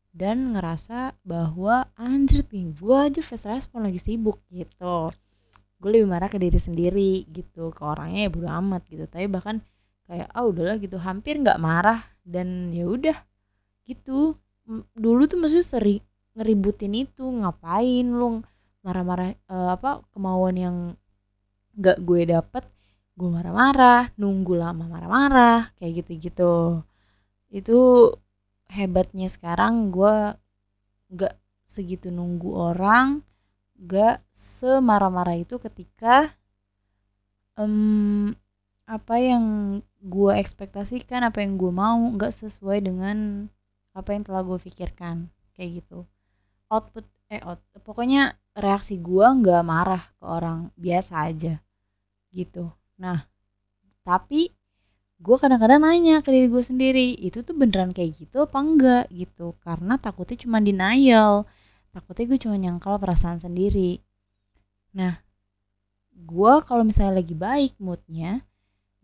dan 0.10 0.58
ngerasa 0.58 1.14
bahwa 1.22 1.86
anjir 1.94 2.42
nih 2.50 2.74
gue 2.74 2.98
aja 2.98 3.22
fast 3.22 3.46
respon 3.46 3.86
lagi 3.86 4.02
sibuk 4.02 4.42
gitu. 4.50 5.14
Gue 5.80 5.90
lebih 5.96 6.10
marah 6.10 6.28
ke 6.28 6.42
diri 6.42 6.60
sendiri 6.60 7.24
gitu. 7.30 7.72
Ke 7.72 7.82
orangnya 7.86 8.28
ya 8.28 8.30
bodo 8.34 8.50
amat 8.50 8.84
gitu. 8.90 9.06
Tapi 9.06 9.30
bahkan 9.30 9.62
kayak 10.10 10.28
ah 10.34 10.44
udahlah 10.44 10.82
gitu. 10.82 10.98
Hampir 11.00 11.40
nggak 11.40 11.62
marah 11.62 12.04
dan 12.26 12.74
ya 12.74 12.90
udah 12.90 13.18
gitu. 13.86 14.36
Dulu 14.98 15.22
tuh 15.30 15.38
maksudnya 15.40 15.66
sering 15.66 16.02
ngeributin 16.38 16.94
itu 16.94 17.26
ngapain 17.26 18.06
lu 18.06 18.42
marah-marah 18.80 19.36
uh, 19.50 19.76
apa 19.76 20.06
kemauan 20.14 20.56
yang 20.58 20.76
nggak 21.78 22.02
gue 22.02 22.22
dapet? 22.28 22.66
Gue 23.14 23.30
marah-marah 23.30 24.10
nunggu 24.18 24.54
lama 24.58 24.90
marah-marah 24.90 25.70
kayak 25.78 26.04
gitu-gitu. 26.04 26.82
Itu 27.54 27.80
hebatnya 28.70 29.26
sekarang 29.28 29.90
gue 29.90 30.38
nggak 31.10 31.36
segitu 31.66 32.14
nunggu 32.14 32.50
orang 32.54 33.26
nggak 33.80 34.22
semarah-marah 34.30 35.40
itu 35.40 35.58
ketika 35.58 36.34
um, 37.58 38.36
apa 38.90 39.16
yang 39.22 39.46
gue 40.02 40.34
ekspektasikan 40.38 41.28
apa 41.28 41.44
yang 41.44 41.60
gue 41.60 41.70
mau 41.70 42.00
nggak 42.16 42.32
sesuai 42.32 42.82
dengan 42.86 43.48
apa 43.94 44.16
yang 44.16 44.24
telah 44.24 44.42
gue 44.46 44.58
pikirkan 44.62 45.28
kayak 45.54 45.84
gitu. 45.84 46.08
Output 46.72 47.06
eh 47.30 47.42
out, 47.46 47.62
pokoknya 47.86 48.34
reaksi 48.58 48.98
gue 48.98 49.26
nggak 49.26 49.62
marah 49.62 50.02
ke 50.18 50.26
orang 50.26 50.74
biasa 50.74 51.30
aja 51.30 51.62
gitu. 52.34 52.74
Nah 52.98 53.26
tapi 54.02 54.50
gue 55.20 55.36
kadang-kadang 55.36 55.84
nanya 55.84 56.24
ke 56.24 56.32
diri 56.32 56.48
gue 56.48 56.64
sendiri 56.64 57.12
itu 57.20 57.44
tuh 57.44 57.52
beneran 57.52 57.92
kayak 57.92 58.24
gitu 58.24 58.48
apa 58.48 58.58
enggak? 58.60 59.06
Gitu. 59.12 59.52
Karena 59.60 60.00
takutnya 60.00 60.40
cuma 60.40 60.64
denial. 60.64 61.44
Takutnya 61.92 62.26
gue 62.32 62.40
cuma 62.40 62.56
nyangkal 62.56 62.96
perasaan 62.96 63.44
sendiri. 63.44 64.00
Nah 64.96 65.20
gue 66.16 66.54
kalau 66.64 66.84
misalnya 66.88 67.20
lagi 67.20 67.36
baik 67.36 67.80
moodnya 67.80 68.44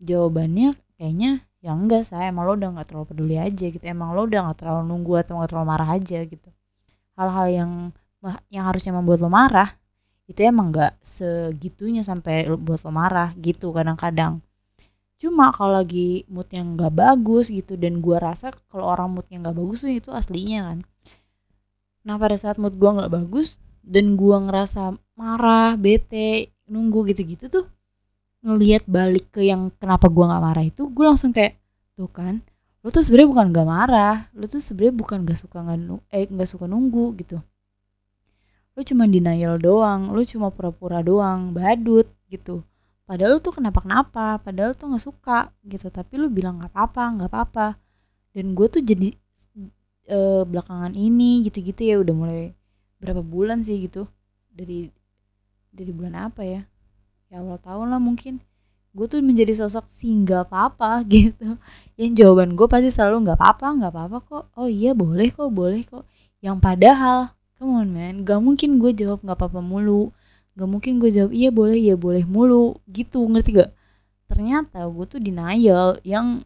jawabannya 0.00 0.76
kayaknya 1.00 1.44
ya 1.64 1.72
enggak 1.72 2.04
saya 2.04 2.28
emang 2.28 2.44
lo 2.44 2.52
udah 2.60 2.68
nggak 2.76 2.88
terlalu 2.88 3.06
peduli 3.12 3.36
aja 3.36 3.66
gitu. 3.68 3.84
Emang 3.84 4.16
lo 4.16 4.24
udah 4.24 4.40
nggak 4.48 4.58
terlalu 4.64 4.82
nunggu 4.88 5.12
atau 5.20 5.36
nggak 5.36 5.50
terlalu 5.52 5.68
marah 5.68 5.90
aja 5.92 6.18
gitu. 6.24 6.50
Hal-hal 7.16 7.46
yang 7.52 7.72
yang 8.48 8.64
harusnya 8.64 8.96
membuat 8.96 9.20
lo 9.20 9.28
marah 9.28 9.68
itu 10.26 10.40
emang 10.42 10.72
nggak 10.72 10.98
segitunya 11.04 12.00
sampai 12.00 12.48
buat 12.56 12.80
lo 12.82 12.90
marah 12.90 13.30
gitu 13.38 13.70
kadang-kadang 13.70 14.42
cuma 15.16 15.48
kalau 15.48 15.80
lagi 15.80 16.28
mood 16.28 16.48
yang 16.52 16.76
nggak 16.76 16.92
bagus 16.92 17.48
gitu 17.48 17.74
dan 17.80 18.04
gue 18.04 18.16
rasa 18.20 18.52
kalau 18.68 18.92
orang 18.92 19.16
mood 19.16 19.26
yang 19.32 19.44
nggak 19.44 19.56
bagus 19.56 19.84
tuh 19.84 19.92
itu 19.92 20.10
aslinya 20.12 20.72
kan. 20.72 20.78
Nah 22.04 22.20
pada 22.20 22.36
saat 22.36 22.60
mood 22.60 22.76
gue 22.76 22.90
nggak 22.90 23.08
bagus 23.08 23.56
dan 23.80 24.14
gue 24.14 24.36
ngerasa 24.36 24.98
marah 25.16 25.78
bete 25.80 26.52
nunggu 26.68 27.08
gitu-gitu 27.14 27.48
tuh 27.48 27.66
ngelihat 28.44 28.84
balik 28.84 29.32
ke 29.32 29.42
yang 29.46 29.72
kenapa 29.80 30.06
gue 30.12 30.24
nggak 30.26 30.42
marah 30.42 30.64
itu 30.66 30.86
gue 30.92 31.04
langsung 31.06 31.32
kayak 31.32 31.56
tuh 31.96 32.10
kan 32.12 32.44
lo 32.86 32.94
tuh 32.94 33.02
sebenarnya 33.02 33.30
bukan 33.34 33.46
gak 33.50 33.66
marah 33.66 34.16
lo 34.30 34.46
tuh 34.46 34.62
sebenarnya 34.62 34.94
bukan 34.94 35.18
gak 35.26 35.38
suka 35.42 35.58
nggak 35.58 36.06
eh 36.14 36.30
nggak 36.30 36.46
suka 36.46 36.70
nunggu 36.70 37.18
gitu. 37.18 37.42
Lo 38.78 38.80
cuma 38.86 39.10
denial 39.10 39.58
doang 39.58 40.14
lo 40.14 40.22
cuma 40.22 40.54
pura-pura 40.54 41.02
doang 41.02 41.50
badut 41.50 42.06
gitu 42.30 42.62
padahal 43.06 43.38
lu 43.38 43.40
tuh 43.40 43.54
kenapa-kenapa 43.54 44.42
padahal 44.42 44.74
tuh 44.74 44.92
nggak 44.92 45.04
suka 45.04 45.38
gitu. 45.64 45.88
Tapi 45.88 46.18
lu 46.18 46.28
bilang 46.28 46.60
nggak 46.60 46.74
apa-apa 46.74 47.04
nggak 47.16 47.30
apa-apa. 47.30 47.66
Dan 48.34 48.52
gue 48.52 48.66
tuh 48.68 48.82
jadi 48.84 49.14
uh, 50.12 50.42
belakangan 50.44 50.92
ini 50.92 51.46
gitu-gitu 51.46 51.80
ya 51.86 51.96
udah 52.02 52.14
mulai 52.14 52.42
berapa 53.00 53.22
bulan 53.22 53.62
sih 53.62 53.78
gitu. 53.86 54.10
Dari 54.50 54.90
dari 55.70 55.92
bulan 55.94 56.28
apa 56.28 56.42
ya? 56.42 56.66
Ya 57.30 57.40
awal 57.40 57.62
tahun 57.62 57.94
lah 57.94 58.02
mungkin. 58.02 58.42
Gue 58.96 59.06
tuh 59.08 59.20
menjadi 59.20 59.52
sosok 59.54 59.88
si 59.88 60.10
nggak 60.10 60.50
apa-apa 60.50 61.00
gitu. 61.14 61.56
Yang 61.94 62.12
jawaban 62.20 62.58
gue 62.58 62.66
pasti 62.66 62.90
selalu 62.90 63.30
nggak 63.30 63.38
apa-apa 63.38 63.66
nggak 63.80 63.92
apa-apa 63.94 64.18
kok. 64.26 64.44
Oh 64.58 64.68
iya 64.68 64.92
boleh 64.92 65.30
kok 65.30 65.48
boleh 65.54 65.86
kok. 65.86 66.04
Yang 66.42 66.58
padahal 66.60 67.36
come 67.56 67.72
on 67.72 67.88
man 67.88 68.22
gak 68.22 68.40
mungkin 68.40 68.76
gue 68.76 68.92
jawab 68.92 69.24
nggak 69.24 69.36
apa-apa 69.40 69.64
mulu 69.64 70.12
gak 70.56 70.68
mungkin 70.68 70.96
gue 70.96 71.12
jawab 71.12 71.32
iya 71.36 71.52
boleh 71.52 71.76
iya 71.76 71.94
boleh 71.94 72.24
mulu. 72.24 72.80
Gitu 72.88 73.20
ngerti 73.20 73.60
gak 73.60 73.70
ternyata 74.26 74.82
gue 74.90 75.04
tuh 75.06 75.20
denial 75.22 76.02
yang 76.02 76.42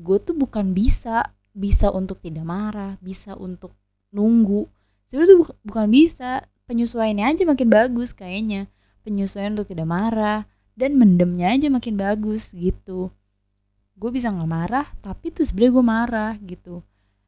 gue 0.00 0.18
tuh 0.24 0.32
bukan 0.32 0.72
bisa 0.72 1.36
bisa 1.52 1.92
untuk 1.92 2.24
tidak 2.24 2.48
marah 2.48 2.96
bisa 3.04 3.36
untuk 3.36 3.76
nunggu. 4.14 4.64
Sebenarnya 5.10 5.28
tuh 5.28 5.38
bu 5.42 5.44
bukan 5.66 5.86
bisa. 5.90 6.46
Penyesuaiannya 6.62 7.26
aja 7.26 7.42
makin 7.44 7.68
bagus 7.68 8.14
kayaknya. 8.14 8.70
Penyesuaian 9.02 9.52
untuk 9.52 9.68
tidak 9.68 9.90
marah 9.90 10.46
dan 10.78 10.96
mendemnya 10.96 11.52
aja 11.52 11.68
makin 11.68 11.98
bagus 11.98 12.54
gitu. 12.54 13.12
Gue 13.98 14.10
bisa 14.14 14.32
nggak 14.32 14.48
marah 14.48 14.86
tapi 15.04 15.34
tuh 15.34 15.44
sebenarnya 15.44 15.72
gue 15.74 15.84
marah 15.84 16.32
gitu. 16.40 16.74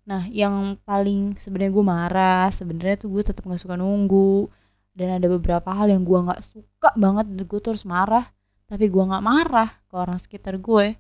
Nah 0.09 0.25
yang 0.33 0.81
paling 0.87 1.37
sebenarnya 1.37 1.73
gue 1.75 1.85
marah 1.85 2.47
sebenarnya 2.49 2.97
tuh 3.05 3.11
gue 3.13 3.23
tetap 3.27 3.45
nggak 3.45 3.61
suka 3.61 3.77
nunggu 3.77 4.49
dan 4.95 5.19
ada 5.19 5.27
beberapa 5.27 5.75
hal 5.75 5.91
yang 5.91 6.07
gue 6.07 6.19
nggak 6.19 6.43
suka 6.43 6.95
banget 6.95 7.27
dan 7.35 7.43
gue 7.45 7.61
terus 7.61 7.83
marah 7.83 8.31
tapi 8.65 8.89
gue 8.89 9.05
nggak 9.05 9.25
marah 9.25 9.71
ke 9.91 9.95
orang 9.95 10.17
sekitar 10.17 10.57
gue 10.57 10.97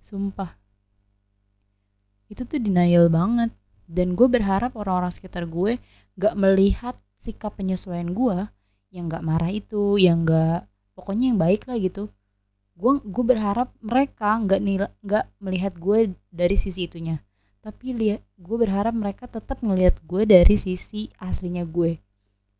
sumpah. 0.00 0.56
Itu 2.26 2.48
tuh 2.48 2.58
denial 2.58 3.12
banget. 3.12 3.52
Dan 3.90 4.14
gue 4.14 4.30
berharap 4.30 4.78
orang-orang 4.78 5.10
sekitar 5.10 5.50
gue 5.50 5.82
gak 6.14 6.38
melihat 6.38 6.94
sikap 7.18 7.58
penyesuaian 7.58 8.14
gue 8.14 8.46
yang 8.94 9.10
gak 9.10 9.26
marah 9.26 9.50
itu 9.50 9.98
yang 9.98 10.22
gak 10.22 10.70
pokoknya 10.94 11.34
yang 11.34 11.38
baik 11.42 11.66
lah 11.66 11.74
gitu. 11.74 12.06
Gue 12.78 13.02
gue 13.02 13.24
berharap 13.26 13.74
mereka 13.82 14.38
nggak 14.40 14.60
nggak 15.02 15.24
melihat 15.42 15.74
gue 15.74 16.14
dari 16.30 16.54
sisi 16.54 16.86
itunya. 16.86 17.18
Tapi 17.60 17.92
lihat 17.92 18.22
gue 18.38 18.56
berharap 18.56 18.94
mereka 18.94 19.26
tetap 19.26 19.58
ngelihat 19.60 19.98
gue 20.06 20.22
dari 20.22 20.54
sisi 20.54 21.10
aslinya 21.18 21.66
gue 21.66 21.98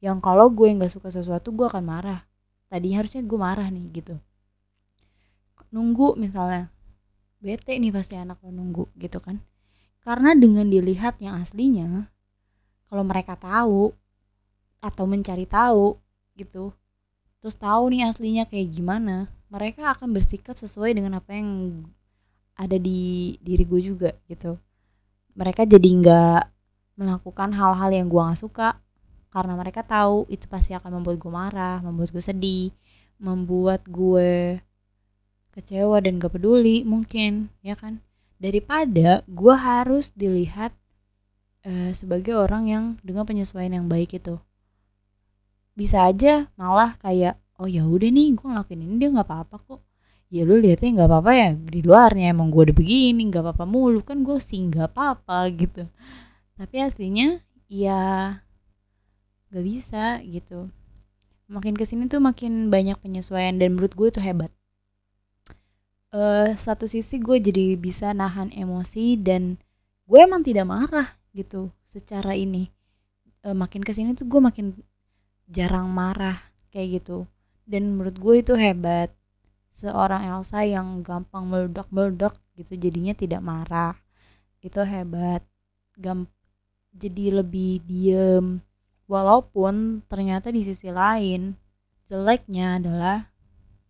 yang 0.00 0.18
kalau 0.18 0.48
gue 0.48 0.68
nggak 0.72 0.92
suka 0.92 1.12
sesuatu 1.12 1.52
gue 1.52 1.68
akan 1.68 1.84
marah. 1.84 2.20
Tadi 2.72 2.96
harusnya 2.96 3.20
gue 3.20 3.38
marah 3.38 3.68
nih 3.68 3.84
gitu. 3.92 4.16
Nunggu 5.70 6.16
misalnya 6.16 6.72
bete 7.40 7.76
nih 7.76 7.92
pasti 7.92 8.16
anak 8.16 8.40
lo 8.40 8.50
nunggu 8.50 8.88
gitu 8.96 9.20
kan. 9.20 9.40
Karena 10.00 10.32
dengan 10.32 10.66
dilihat 10.68 11.20
yang 11.20 11.36
aslinya 11.36 12.08
kalau 12.88 13.04
mereka 13.04 13.36
tahu 13.36 13.92
atau 14.80 15.04
mencari 15.04 15.44
tahu 15.44 16.00
gitu 16.34 16.72
terus 17.40 17.56
tahu 17.56 17.92
nih 17.92 18.08
aslinya 18.08 18.44
kayak 18.48 18.68
gimana 18.72 19.28
mereka 19.52 19.92
akan 19.92 20.12
bersikap 20.12 20.56
sesuai 20.56 20.96
dengan 20.96 21.20
apa 21.20 21.36
yang 21.36 21.82
ada 22.56 22.76
di 22.76 23.34
diri 23.40 23.64
gue 23.64 23.80
juga 23.80 24.10
gitu. 24.28 24.60
Mereka 25.32 25.64
jadi 25.64 25.88
nggak 25.88 26.42
melakukan 27.00 27.56
hal-hal 27.56 27.90
yang 27.90 28.12
gue 28.12 28.20
gak 28.20 28.40
suka 28.40 28.68
karena 29.30 29.54
mereka 29.54 29.86
tahu 29.86 30.26
itu 30.26 30.46
pasti 30.50 30.74
akan 30.74 31.00
membuat 31.00 31.16
gue 31.22 31.32
marah, 31.32 31.78
membuat 31.80 32.10
gue 32.10 32.22
sedih, 32.22 32.74
membuat 33.22 33.86
gue 33.86 34.58
kecewa 35.54 36.02
dan 36.02 36.18
gak 36.18 36.34
peduli 36.34 36.82
mungkin, 36.82 37.50
ya 37.62 37.78
kan? 37.78 38.02
Daripada 38.42 39.22
gue 39.30 39.54
harus 39.54 40.10
dilihat 40.14 40.74
uh, 41.66 41.90
sebagai 41.94 42.34
orang 42.34 42.64
yang 42.66 42.84
dengan 43.06 43.22
penyesuaian 43.22 43.70
yang 43.70 43.86
baik 43.86 44.18
itu. 44.18 44.38
Bisa 45.78 46.10
aja 46.10 46.50
malah 46.58 46.98
kayak 46.98 47.38
oh 47.60 47.68
ya 47.68 47.84
udah 47.84 48.08
nih 48.08 48.32
gue 48.34 48.46
ngelakuin 48.48 48.82
ini 48.82 48.94
dia 48.96 49.08
nggak 49.12 49.28
apa-apa 49.28 49.56
kok 49.60 49.80
ya 50.32 50.48
lu 50.48 50.56
lihatnya 50.56 51.02
nggak 51.02 51.08
apa-apa 51.12 51.32
ya 51.36 51.50
di 51.52 51.80
luarnya 51.84 52.26
emang 52.32 52.48
gue 52.48 52.72
udah 52.72 52.76
begini 52.76 53.22
nggak 53.28 53.44
apa-apa 53.44 53.64
mulu 53.68 54.00
kan 54.00 54.24
gue 54.24 54.38
sih 54.40 54.64
nggak 54.64 54.94
apa-apa 54.94 55.44
gitu 55.52 55.84
tapi 56.56 56.76
aslinya 56.80 57.42
ya 57.68 58.00
gak 59.50 59.64
bisa 59.66 60.22
gitu. 60.22 60.70
Makin 61.50 61.74
ke 61.74 61.82
sini 61.82 62.06
tuh 62.06 62.22
makin 62.22 62.70
banyak 62.70 62.94
penyesuaian 63.02 63.58
dan 63.58 63.74
menurut 63.74 63.92
gue 63.98 64.08
itu 64.08 64.22
hebat. 64.22 64.54
Uh, 66.10 66.54
satu 66.58 66.90
sisi 66.90 67.22
gue 67.22 67.38
jadi 67.38 67.78
bisa 67.78 68.10
nahan 68.14 68.50
emosi 68.50 69.18
dan 69.18 69.58
gue 70.06 70.18
emang 70.18 70.42
tidak 70.46 70.66
marah 70.66 71.18
gitu 71.34 71.70
secara 71.90 72.38
ini. 72.38 72.70
Uh, 73.42 73.54
makin 73.54 73.82
ke 73.82 73.90
sini 73.90 74.14
tuh 74.14 74.30
gue 74.30 74.38
makin 74.38 74.78
jarang 75.50 75.90
marah 75.90 76.38
kayak 76.70 77.02
gitu. 77.02 77.26
Dan 77.66 77.98
menurut 77.98 78.18
gue 78.18 78.34
itu 78.46 78.54
hebat. 78.54 79.10
Seorang 79.74 80.26
Elsa 80.26 80.62
yang 80.62 81.02
gampang 81.02 81.46
meledak-meledak 81.46 82.38
gitu 82.54 82.78
jadinya 82.78 83.14
tidak 83.14 83.42
marah. 83.42 83.98
Itu 84.62 84.86
hebat. 84.86 85.42
Gamp 85.98 86.30
jadi 86.94 87.42
lebih 87.42 87.82
diem 87.86 88.62
Walaupun 89.10 90.06
ternyata 90.06 90.54
di 90.54 90.62
sisi 90.62 90.86
lain 90.86 91.58
jeleknya 92.06 92.78
adalah 92.78 93.26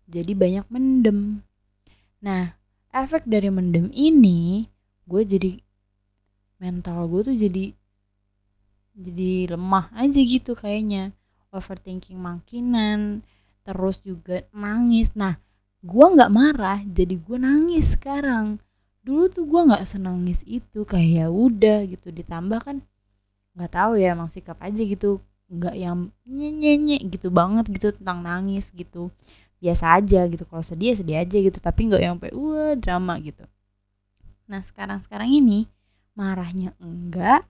jadi 0.09 0.33
banyak 0.33 0.67
mendem. 0.73 1.45
Nah, 2.25 2.57
efek 2.89 3.29
dari 3.29 3.53
mendem 3.53 3.93
ini 3.93 4.65
gue 5.05 5.23
jadi 5.29 5.61
mental 6.57 7.05
gue 7.13 7.21
tuh 7.29 7.37
jadi 7.37 7.77
jadi 8.97 9.53
lemah 9.53 9.93
aja 9.93 10.21
gitu 10.25 10.57
kayaknya. 10.57 11.13
Overthinking 11.53 12.17
makinan 12.17 13.21
terus 13.61 14.01
juga 14.01 14.49
nangis. 14.57 15.13
Nah 15.13 15.37
gue 15.85 16.07
nggak 16.17 16.33
marah 16.33 16.81
jadi 16.89 17.21
gue 17.21 17.37
nangis 17.37 17.93
sekarang. 17.93 18.57
Dulu 19.05 19.29
tuh 19.29 19.45
gue 19.45 19.69
nggak 19.69 19.85
senangis 19.85 20.41
itu 20.49 20.89
kayak 20.89 21.13
ya 21.13 21.27
udah 21.29 21.85
gitu 21.89 22.09
ditambah 22.09 22.61
kan 22.65 22.81
nggak 23.55 23.73
tahu 23.75 23.93
ya 23.99 24.15
emang 24.15 24.31
sikap 24.31 24.59
aja 24.63 24.83
gitu. 24.83 25.19
Nggak 25.51 25.75
yang 25.75 26.15
nyenyenye 26.23 27.03
gitu 27.11 27.29
banget 27.35 27.67
gitu 27.75 27.91
tentang 27.95 28.23
nangis 28.23 28.71
gitu. 28.71 29.11
Biasa 29.61 30.01
aja 30.01 30.25
gitu 30.31 30.47
kalau 30.49 30.65
sedih 30.65 30.95
ya 30.95 30.97
sedih 30.97 31.17
aja 31.21 31.37
gitu 31.37 31.59
tapi 31.61 31.91
nggak 31.91 32.03
yang 32.03 32.15
sampai 32.17 32.33
wah 32.33 32.75
drama 32.79 33.15
gitu. 33.21 33.45
Nah 34.47 34.63
sekarang 34.63 35.03
sekarang 35.05 35.31
ini 35.31 35.67
marahnya 36.15 36.75
enggak 36.81 37.45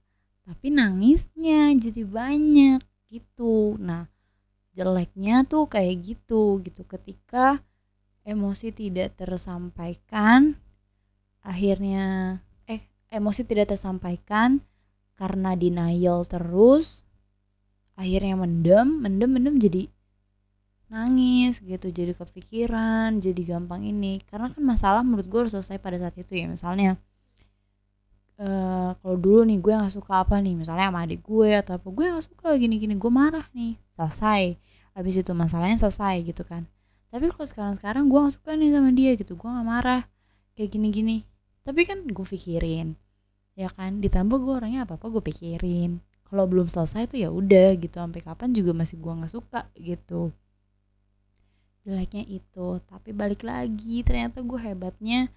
tapi 0.45 0.73
nangisnya 0.73 1.71
jadi 1.77 2.03
banyak 2.03 2.81
gitu. 3.13 3.77
Nah 3.79 4.09
jeleknya 4.75 5.45
tuh 5.47 5.69
kayak 5.69 6.01
gitu 6.03 6.59
gitu. 6.65 6.83
Ketika 6.89 7.61
emosi 8.25 8.73
tidak 8.73 9.17
tersampaikan 9.17 10.57
akhirnya 11.41 12.39
eh 12.69 12.85
emosi 13.09 13.45
tidak 13.49 13.73
tersampaikan 13.73 14.61
karena 15.21 15.53
denial 15.53 16.25
terus 16.25 17.05
akhirnya 17.93 18.41
mendem 18.41 18.89
mendem 19.05 19.29
mendem 19.29 19.55
jadi 19.61 19.93
nangis 20.91 21.63
gitu 21.63 21.93
jadi 21.93 22.13
kepikiran 22.19 23.23
jadi 23.23 23.57
gampang 23.57 23.87
ini. 23.87 24.19
Karena 24.27 24.51
kan 24.51 24.63
masalah 24.65 25.07
menurut 25.07 25.29
gue 25.31 25.41
harus 25.47 25.55
selesai 25.55 25.79
pada 25.79 25.97
saat 26.03 26.19
itu 26.19 26.35
ya. 26.35 26.51
Misalnya 26.51 26.99
uh, 28.43 28.99
kalau 28.99 29.17
dulu 29.17 29.47
nih 29.47 29.63
gue 29.63 29.71
gak 29.71 29.95
suka 29.95 30.27
apa 30.27 30.43
nih? 30.43 30.59
Misalnya 30.59 30.91
sama 30.91 31.07
adik 31.07 31.23
gue 31.23 31.51
atau 31.55 31.79
apa 31.79 31.89
gue 31.89 32.05
gak 32.11 32.27
suka 32.27 32.49
gini-gini 32.59 32.99
gue 32.99 33.13
marah 33.13 33.47
nih. 33.55 33.79
Selesai. 33.95 34.59
Habis 34.99 35.23
itu 35.23 35.33
masalahnya 35.33 35.79
selesai 35.79 36.27
gitu 36.27 36.43
kan. 36.43 36.67
Tapi 37.15 37.31
kalau 37.31 37.47
sekarang 37.47 37.75
sekarang 37.79 38.05
gue 38.11 38.19
gak 38.19 38.35
suka 38.35 38.59
nih 38.59 38.75
sama 38.75 38.91
dia 38.91 39.15
gitu 39.15 39.39
gue 39.39 39.49
gak 39.49 39.67
marah 39.69 40.03
kayak 40.59 40.75
gini-gini. 40.75 41.23
Tapi 41.63 41.87
kan 41.87 42.03
gue 42.03 42.27
pikirin 42.27 42.99
ya 43.59 43.69
kan 43.71 43.99
ditambah 43.99 44.37
gue 44.41 44.55
orangnya 44.63 44.87
apa 44.87 44.97
apa 44.97 45.07
gue 45.11 45.23
pikirin. 45.23 46.01
Kalau 46.31 46.47
belum 46.47 46.71
selesai 46.71 47.11
tuh 47.11 47.19
ya 47.19 47.29
udah 47.35 47.75
gitu 47.79 47.99
sampai 47.99 48.23
kapan 48.23 48.55
juga 48.55 48.71
masih 48.71 48.97
gue 49.03 49.13
nggak 49.13 49.33
suka 49.35 49.67
gitu. 49.75 50.31
Jeleknya 51.83 52.25
itu 52.29 52.79
tapi 52.87 53.11
balik 53.11 53.43
lagi 53.43 54.07
ternyata 54.07 54.45
gue 54.45 54.61
hebatnya 54.61 55.33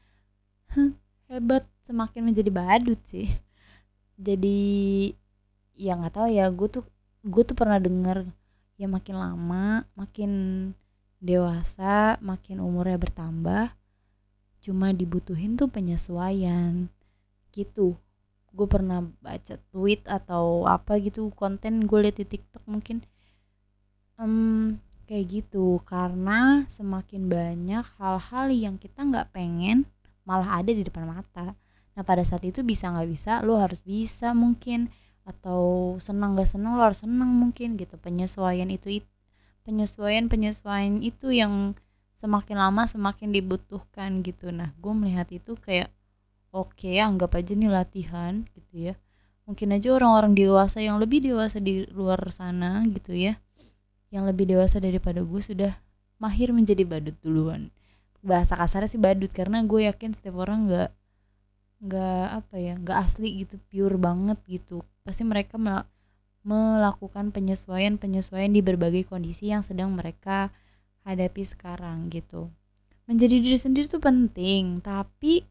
hebat 1.31 1.65
semakin 1.83 2.21
menjadi 2.29 2.51
badut 2.53 2.99
sih. 3.09 3.29
Jadi 4.19 5.09
ya 5.73 5.97
nggak 5.97 6.13
tahu 6.13 6.27
ya 6.29 6.45
gue 6.53 6.69
tuh 6.69 6.85
gue 7.25 7.43
tuh 7.47 7.57
pernah 7.57 7.81
denger 7.81 8.29
ya 8.77 8.85
makin 8.85 9.15
lama 9.17 9.87
makin 9.97 10.31
dewasa 11.23 12.19
makin 12.19 12.59
umurnya 12.59 12.99
bertambah 12.99 13.73
cuma 14.59 14.91
dibutuhin 14.91 15.55
tuh 15.55 15.71
penyesuaian 15.71 16.91
gitu. 17.53 17.95
Gue 18.53 18.65
pernah 18.65 19.05
baca 19.21 19.57
tweet 19.69 20.01
atau 20.09 20.65
apa 20.65 20.97
gitu 20.97 21.29
konten 21.33 21.85
gue 21.85 21.99
liat 22.09 22.17
di 22.17 22.25
tiktok 22.25 22.65
mungkin. 22.65 23.05
Um, 24.17 24.81
kayak 25.05 25.25
gitu. 25.29 25.81
Karena 25.85 26.65
semakin 26.67 27.29
banyak 27.29 27.85
hal-hal 28.01 28.45
yang 28.49 28.75
kita 28.81 29.05
nggak 29.05 29.29
pengen 29.31 29.85
malah 30.25 30.59
ada 30.59 30.73
di 30.73 30.81
depan 30.81 31.05
mata. 31.05 31.53
Nah 31.93 32.01
pada 32.01 32.25
saat 32.25 32.41
itu 32.41 32.65
bisa 32.65 32.89
nggak 32.89 33.09
bisa 33.09 33.45
lo 33.45 33.61
harus 33.61 33.79
bisa 33.85 34.33
mungkin. 34.33 34.89
Atau 35.23 35.95
senang 36.03 36.35
gak 36.35 36.51
senang 36.51 36.75
lo 36.75 36.83
harus 36.83 36.99
senang 36.99 37.31
mungkin 37.31 37.79
gitu. 37.79 37.95
Penyesuaian 37.95 38.67
itu 38.67 38.99
penyesuaian 39.63 40.27
penyesuaian 40.27 40.99
itu 40.99 41.31
yang 41.31 41.79
semakin 42.19 42.59
lama 42.59 42.83
semakin 42.87 43.31
dibutuhkan 43.31 44.19
gitu. 44.23 44.51
Nah 44.51 44.75
gue 44.79 44.93
melihat 44.95 45.27
itu 45.31 45.55
kayak 45.59 45.91
oke 46.53 46.91
anggap 47.01 47.33
aja 47.33 47.57
nih 47.57 47.71
latihan 47.73 48.45
gitu 48.53 48.93
ya. 48.93 48.95
Mungkin 49.43 49.75
aja 49.75 49.91
orang-orang 49.91 50.37
dewasa 50.37 50.79
yang 50.79 51.01
lebih 51.01 51.19
dewasa 51.19 51.59
di 51.59 51.83
luar 51.91 52.21
sana 52.31 52.85
gitu 52.87 53.11
ya 53.11 53.35
yang 54.13 54.29
lebih 54.29 54.45
dewasa 54.45 54.77
daripada 54.77 55.25
gue 55.25 55.41
sudah 55.41 55.73
mahir 56.21 56.53
menjadi 56.53 56.85
badut 56.85 57.17
duluan. 57.25 57.73
Bahasa 58.21 58.53
kasarnya 58.53 58.87
sih 58.93 59.01
badut 59.01 59.33
karena 59.33 59.65
gue 59.65 59.89
yakin 59.89 60.13
setiap 60.13 60.37
orang 60.37 60.69
nggak 60.69 60.89
nggak 61.83 62.25
apa 62.39 62.55
ya 62.61 62.73
nggak 62.79 62.97
asli 63.01 63.43
gitu 63.43 63.57
pure 63.73 63.97
banget 63.97 64.37
gitu. 64.45 64.85
Pasti 65.01 65.25
mereka 65.25 65.57
melakukan 66.45 67.33
penyesuaian 67.33 67.97
penyesuaian 67.97 68.53
di 68.53 68.61
berbagai 68.61 69.09
kondisi 69.09 69.49
yang 69.49 69.65
sedang 69.65 69.91
mereka 69.91 70.53
hadapi 71.03 71.41
sekarang 71.43 72.13
gitu. 72.13 72.47
Menjadi 73.09 73.41
diri 73.41 73.57
sendiri 73.59 73.89
tuh 73.89 73.99
penting 73.99 74.79
tapi 74.79 75.43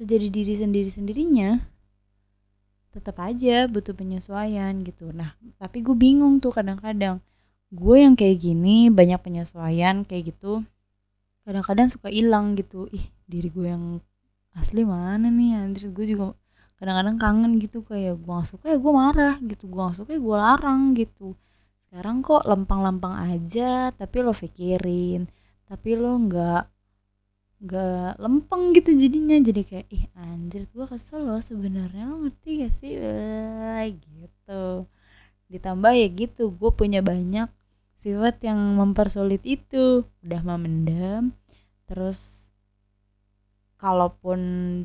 sejadi 0.00 0.32
diri 0.32 0.54
sendiri 0.56 0.88
sendirinya 0.88 1.60
tetap 2.90 3.20
aja 3.20 3.68
butuh 3.68 3.92
penyesuaian 3.92 4.80
gitu. 4.80 5.12
Nah 5.12 5.36
tapi 5.60 5.84
gue 5.84 5.92
bingung 5.92 6.40
tuh 6.40 6.56
kadang-kadang. 6.56 7.20
Gue 7.68 8.02
yang 8.02 8.16
kayak 8.16 8.40
gini 8.40 8.88
banyak 8.88 9.20
penyesuaian 9.20 10.02
kayak 10.08 10.34
gitu 10.34 10.64
kadang-kadang 11.44 11.86
suka 11.92 12.08
hilang 12.08 12.56
gitu. 12.56 12.88
Ih 12.90 13.12
diri 13.28 13.52
gue 13.52 13.68
yang 13.68 13.84
asli 14.56 14.88
mana 14.88 15.28
nih 15.28 15.60
anjir. 15.60 15.92
Gue 15.92 16.08
juga 16.08 16.32
kadang-kadang 16.80 17.20
kangen 17.20 17.52
gitu 17.60 17.84
kayak 17.84 18.16
gue 18.18 18.32
gak 18.32 18.48
suka 18.48 18.72
ya 18.72 18.78
gue 18.80 18.92
marah 18.96 19.36
gitu. 19.44 19.68
Gue 19.68 19.80
gak 19.84 19.96
suka 20.00 20.10
ya 20.16 20.20
gue 20.24 20.36
larang 20.40 20.82
gitu. 20.96 21.36
Sekarang 21.86 22.24
kok 22.24 22.48
lempang-lempang 22.48 23.20
aja 23.36 23.92
tapi 23.92 24.16
lo 24.24 24.32
pikirin 24.32 25.28
tapi 25.70 25.94
lo 25.94 26.18
nggak 26.18 26.79
gak 27.60 28.16
lempeng 28.20 28.72
gitu 28.76 28.96
jadinya. 28.96 29.36
Jadi 29.40 29.62
kayak 29.64 29.86
ih 29.92 30.04
anjir 30.16 30.64
gue 30.72 30.86
kesel 30.88 31.28
loh 31.28 31.40
sebenarnya 31.40 32.08
lo 32.08 32.24
ngerti 32.24 32.48
gak 32.64 32.72
sih? 32.72 32.92
Eee, 32.96 34.00
gitu. 34.00 34.88
Ditambah 35.52 35.92
ya 35.92 36.08
gitu 36.08 36.52
gue 36.54 36.70
punya 36.72 37.00
banyak 37.04 37.48
sifat 38.00 38.40
yang 38.44 38.58
mempersulit 38.80 39.44
itu. 39.44 40.08
Udah 40.24 40.40
memendam 40.44 41.36
terus 41.84 42.46
kalaupun 43.80 44.38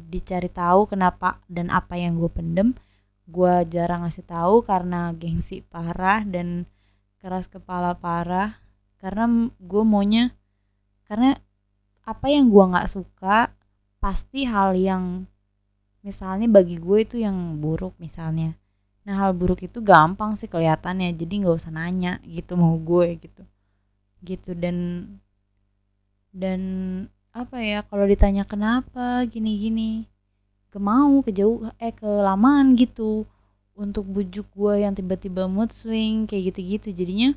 dicari 0.08 0.48
tahu 0.48 0.88
kenapa 0.88 1.44
dan 1.52 1.68
apa 1.68 2.00
yang 2.00 2.16
gue 2.16 2.32
pendem 2.32 2.72
gue 3.28 3.54
jarang 3.68 4.06
ngasih 4.06 4.24
tahu 4.24 4.62
karena 4.64 5.10
gengsi 5.18 5.66
parah 5.66 6.22
dan 6.24 6.70
keras 7.18 7.50
kepala 7.50 7.98
parah. 7.98 8.62
Karena 9.02 9.50
gue 9.62 9.84
maunya 9.86 10.34
karena 11.06 11.38
apa 12.06 12.30
yang 12.30 12.54
gue 12.54 12.64
nggak 12.70 12.88
suka 12.88 13.50
pasti 13.98 14.46
hal 14.46 14.78
yang 14.78 15.26
misalnya 16.06 16.46
bagi 16.46 16.78
gue 16.78 17.02
itu 17.02 17.18
yang 17.18 17.58
buruk 17.58 17.98
misalnya. 17.98 18.54
Nah 19.06 19.18
hal 19.18 19.34
buruk 19.34 19.66
itu 19.66 19.82
gampang 19.82 20.38
sih 20.38 20.46
kelihatannya 20.46 21.18
jadi 21.18 21.34
nggak 21.42 21.58
usah 21.58 21.74
nanya 21.74 22.22
gitu 22.30 22.54
mau 22.54 22.78
gue 22.78 23.18
gitu. 23.18 23.44
Gitu 24.22 24.54
dan 24.54 25.10
dan 26.30 26.62
apa 27.34 27.58
ya 27.60 27.82
kalau 27.90 28.06
ditanya 28.06 28.46
kenapa 28.46 29.26
gini 29.26 29.58
gini 29.60 29.92
kemau 30.70 31.26
kejauh 31.26 31.74
eh 31.82 31.92
kelamaan 31.92 32.78
gitu 32.78 33.26
untuk 33.76 34.08
bujuk 34.08 34.48
gue 34.56 34.86
yang 34.86 34.94
tiba-tiba 34.96 35.50
mood 35.50 35.74
swing 35.74 36.30
kayak 36.30 36.54
gitu-gitu 36.54 36.96
jadinya 36.96 37.36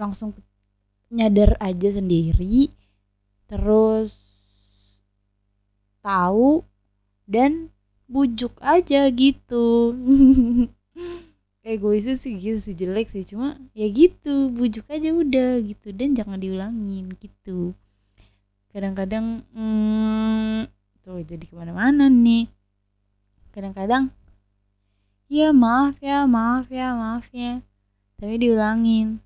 langsung 0.00 0.32
nyadar 1.12 1.60
aja 1.60 2.00
sendiri 2.00 2.72
terus 3.50 4.22
tahu 6.06 6.62
dan 7.26 7.74
bujuk 8.06 8.54
aja 8.62 9.10
gitu. 9.10 9.94
Egoisnya 11.66 12.16
sih 12.16 12.38
gitu 12.38 12.58
sih 12.62 12.74
jelek 12.78 13.10
sih. 13.10 13.26
Cuma 13.26 13.58
ya 13.74 13.86
gitu 13.90 14.50
bujuk 14.54 14.86
aja 14.86 15.10
udah 15.10 15.62
gitu 15.62 15.90
dan 15.94 16.14
jangan 16.14 16.38
diulangin 16.38 17.10
gitu. 17.18 17.74
Kadang-kadang 18.70 19.42
hmm, 19.50 20.70
tuh 21.02 21.22
jadi 21.26 21.42
ke 21.42 21.54
mana-mana 21.54 22.06
nih. 22.06 22.46
Kadang-kadang 23.50 24.14
ya 25.30 25.54
maaf 25.54 25.98
ya 25.98 26.26
maaf 26.26 26.66
ya 26.70 26.94
maaf 26.94 27.26
ya. 27.34 27.62
Tapi 28.18 28.34
diulangin. 28.42 29.22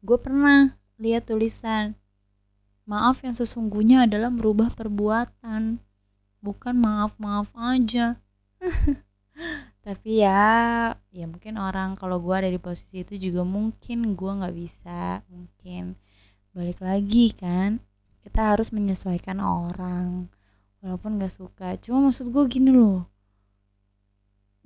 Gue 0.00 0.16
pernah 0.16 0.76
lihat 0.96 1.28
tulisan 1.28 1.99
Maaf 2.90 3.22
yang 3.22 3.30
sesungguhnya 3.30 4.10
adalah 4.10 4.34
merubah 4.34 4.74
perbuatan, 4.74 5.78
bukan 6.42 6.74
maaf-maaf 6.74 7.54
aja. 7.54 8.18
Tapi 9.86 10.26
ya, 10.26 10.90
ya 11.14 11.24
mungkin 11.30 11.54
orang 11.54 11.94
kalau 11.94 12.18
gue 12.18 12.34
ada 12.34 12.50
di 12.50 12.58
posisi 12.58 13.06
itu 13.06 13.30
juga 13.30 13.46
mungkin 13.46 14.18
gue 14.18 14.32
nggak 14.42 14.56
bisa, 14.58 15.22
mungkin 15.30 15.94
balik 16.50 16.82
lagi 16.82 17.30
kan, 17.30 17.78
kita 18.26 18.58
harus 18.58 18.74
menyesuaikan 18.74 19.38
orang, 19.38 20.26
walaupun 20.82 21.22
nggak 21.22 21.30
suka. 21.30 21.78
Cuma 21.78 22.10
maksud 22.10 22.34
gue 22.34 22.42
gini 22.50 22.74
loh, 22.74 23.06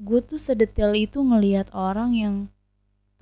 gue 0.01 0.25
tuh 0.25 0.41
sedetail 0.41 0.97
itu 0.97 1.21
ngelihat 1.21 1.77
orang 1.77 2.17
yang 2.17 2.35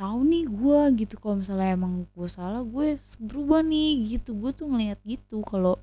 tahu 0.03 0.19
nih 0.27 0.45
gue 0.51 0.81
gitu 1.07 1.15
kalau 1.23 1.38
misalnya 1.38 1.79
emang 1.79 2.03
gue 2.11 2.29
salah 2.29 2.67
gue 2.67 2.99
berubah 3.23 3.62
nih 3.62 4.19
gitu. 4.19 4.35
Gue 4.35 4.51
tuh 4.51 4.67
ngeliat 4.67 4.99
gitu 5.07 5.47
kalau 5.47 5.79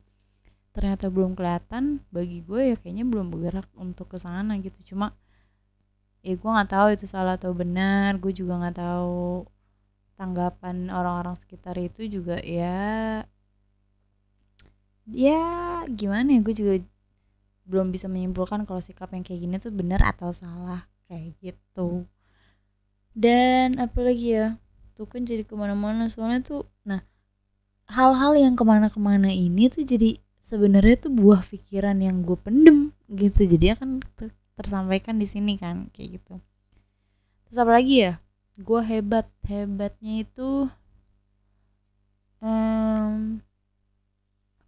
ternyata 0.75 1.07
belum 1.07 1.39
kelihatan 1.39 2.03
bagi 2.11 2.43
gue 2.43 2.61
ya 2.71 2.75
kayaknya 2.75 3.07
belum 3.07 3.31
bergerak 3.31 3.67
untuk 3.79 4.11
ke 4.11 4.17
sana 4.19 4.59
gitu. 4.59 4.91
Cuma 4.91 5.15
ya 6.19 6.35
gue 6.35 6.49
nggak 6.51 6.71
tahu 6.75 6.87
itu 6.91 7.05
salah 7.07 7.39
atau 7.39 7.55
benar 7.55 8.19
gue 8.19 8.35
juga 8.35 8.59
nggak 8.59 8.75
tahu 8.83 9.47
tanggapan 10.19 10.91
orang-orang 10.91 11.39
sekitar 11.39 11.79
itu 11.79 12.03
juga 12.11 12.43
ya 12.43 13.23
ya 15.07 15.87
gimana 15.87 16.27
ya 16.35 16.39
gue 16.43 16.55
juga 16.59 16.73
belum 17.63 17.95
bisa 17.95 18.11
menyimpulkan 18.11 18.67
kalau 18.67 18.83
sikap 18.83 19.15
yang 19.15 19.23
kayak 19.23 19.39
gini 19.47 19.55
tuh 19.63 19.71
benar 19.71 20.03
atau 20.03 20.27
salah 20.35 20.83
kayak 21.07 21.39
gitu 21.39 22.03
dan 23.19 23.75
apalagi 23.75 24.39
ya? 24.39 24.47
Tuh 24.95 25.03
kan 25.03 25.27
jadi 25.27 25.43
ke 25.43 25.51
mana-mana. 25.51 26.07
Soalnya 26.07 26.39
tuh 26.39 26.63
nah 26.87 27.03
hal-hal 27.91 28.39
yang 28.39 28.55
ke 28.55 28.63
mana-kemana 28.63 29.27
ini 29.27 29.67
tuh 29.67 29.83
jadi 29.83 30.15
sebenarnya 30.47 30.95
tuh 31.03 31.11
buah 31.11 31.43
pikiran 31.43 31.99
yang 31.99 32.23
gue 32.23 32.39
pendem 32.39 32.95
gitu. 33.11 33.43
Jadi 33.43 33.75
akan 33.75 33.99
ter 34.15 34.31
tersampaikan 34.55 35.19
di 35.19 35.27
sini 35.27 35.59
kan 35.59 35.91
kayak 35.91 36.23
gitu. 36.23 36.39
Terus 37.51 37.57
apa 37.59 37.71
lagi 37.75 38.07
ya? 38.07 38.13
Gue 38.55 38.79
hebat. 38.79 39.27
Hebatnya 39.43 40.23
itu 40.23 40.71
um, 42.39 43.43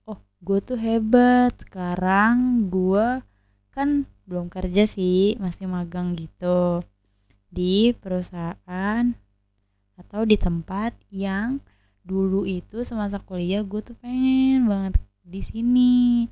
oh 0.04 0.20
gue 0.44 0.60
tuh 0.60 0.76
hebat. 0.76 1.56
Sekarang 1.56 2.68
gue 2.68 3.24
kan 3.72 4.04
belum 4.28 4.52
kerja 4.52 4.84
sih 4.88 5.40
masih 5.40 5.68
magang 5.68 6.16
gitu 6.16 6.84
di 7.52 7.92
perusahaan 7.92 9.12
atau 10.00 10.22
di 10.24 10.40
tempat 10.40 10.96
yang 11.12 11.60
dulu 12.02 12.48
itu 12.48 12.82
semasa 12.82 13.22
kuliah 13.22 13.62
gue 13.62 13.84
tuh 13.84 13.94
pengen 14.00 14.66
banget 14.66 14.98
di 15.22 15.42
sini. 15.44 16.26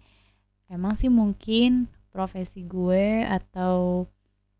Emang 0.65 0.97
sih 0.97 1.11
mungkin 1.11 1.85
profesi 2.09 2.65
gue 2.65 3.27
atau 3.27 4.07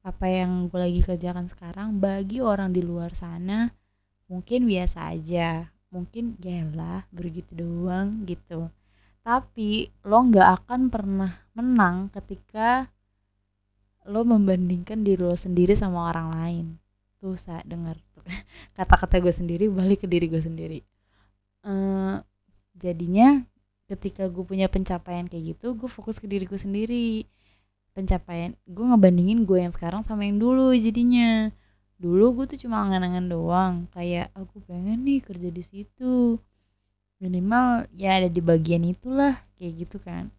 apa 0.06 0.26
yang 0.30 0.70
gue 0.70 0.80
lagi 0.80 1.02
kerjakan 1.02 1.50
sekarang 1.50 1.98
bagi 1.98 2.40
orang 2.40 2.72
di 2.72 2.84
luar 2.86 3.16
sana 3.16 3.72
mungkin 4.30 4.70
biasa 4.70 5.16
aja. 5.16 5.72
Mungkin 5.90 6.38
ya 6.38 6.62
lah 6.70 7.02
begitu 7.10 7.58
doang 7.58 8.28
gitu. 8.30 8.70
Tapi 9.26 9.90
lo 10.06 10.22
nggak 10.22 10.50
akan 10.64 10.94
pernah 10.94 11.34
menang 11.58 12.14
ketika 12.14 12.86
lo 14.10 14.26
membandingkan 14.26 15.06
diri 15.06 15.22
lo 15.22 15.38
sendiri 15.38 15.78
sama 15.78 16.10
orang 16.10 16.28
lain. 16.34 16.66
Tuh 17.22 17.38
saya 17.38 17.62
dengar 17.62 18.02
kata-kata 18.78 19.22
gue 19.22 19.30
sendiri 19.30 19.70
balik 19.70 20.04
ke 20.04 20.08
diri 20.10 20.26
gue 20.26 20.42
sendiri. 20.42 20.80
Uh, 21.62 22.18
jadinya 22.74 23.46
ketika 23.86 24.26
gue 24.26 24.42
punya 24.42 24.66
pencapaian 24.70 25.30
kayak 25.30 25.58
gitu 25.58 25.78
gue 25.78 25.90
fokus 25.90 26.18
ke 26.18 26.26
diri 26.26 26.50
gue 26.50 26.58
sendiri. 26.58 27.30
Pencapaian 27.94 28.58
gue 28.66 28.86
ngebandingin 28.86 29.46
gue 29.46 29.62
yang 29.62 29.74
sekarang 29.74 30.02
sama 30.02 30.26
yang 30.26 30.42
dulu 30.42 30.74
jadinya. 30.74 31.54
Dulu 32.02 32.42
gue 32.42 32.46
tuh 32.56 32.60
cuma 32.66 32.82
angan-angan 32.82 33.26
doang. 33.30 33.74
Kayak 33.94 34.34
aku 34.34 34.66
pengen 34.66 35.06
nih 35.06 35.22
kerja 35.22 35.54
di 35.54 35.62
situ. 35.62 36.42
Minimal 37.22 37.92
ya 37.94 38.18
ada 38.18 38.32
di 38.32 38.42
bagian 38.42 38.88
itulah 38.88 39.38
kayak 39.60 39.86
gitu 39.86 40.00
kan 40.00 40.32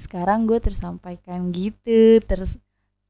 sekarang 0.00 0.48
gue 0.48 0.56
tersampaikan 0.58 1.52
gitu 1.52 2.24
terus 2.24 2.56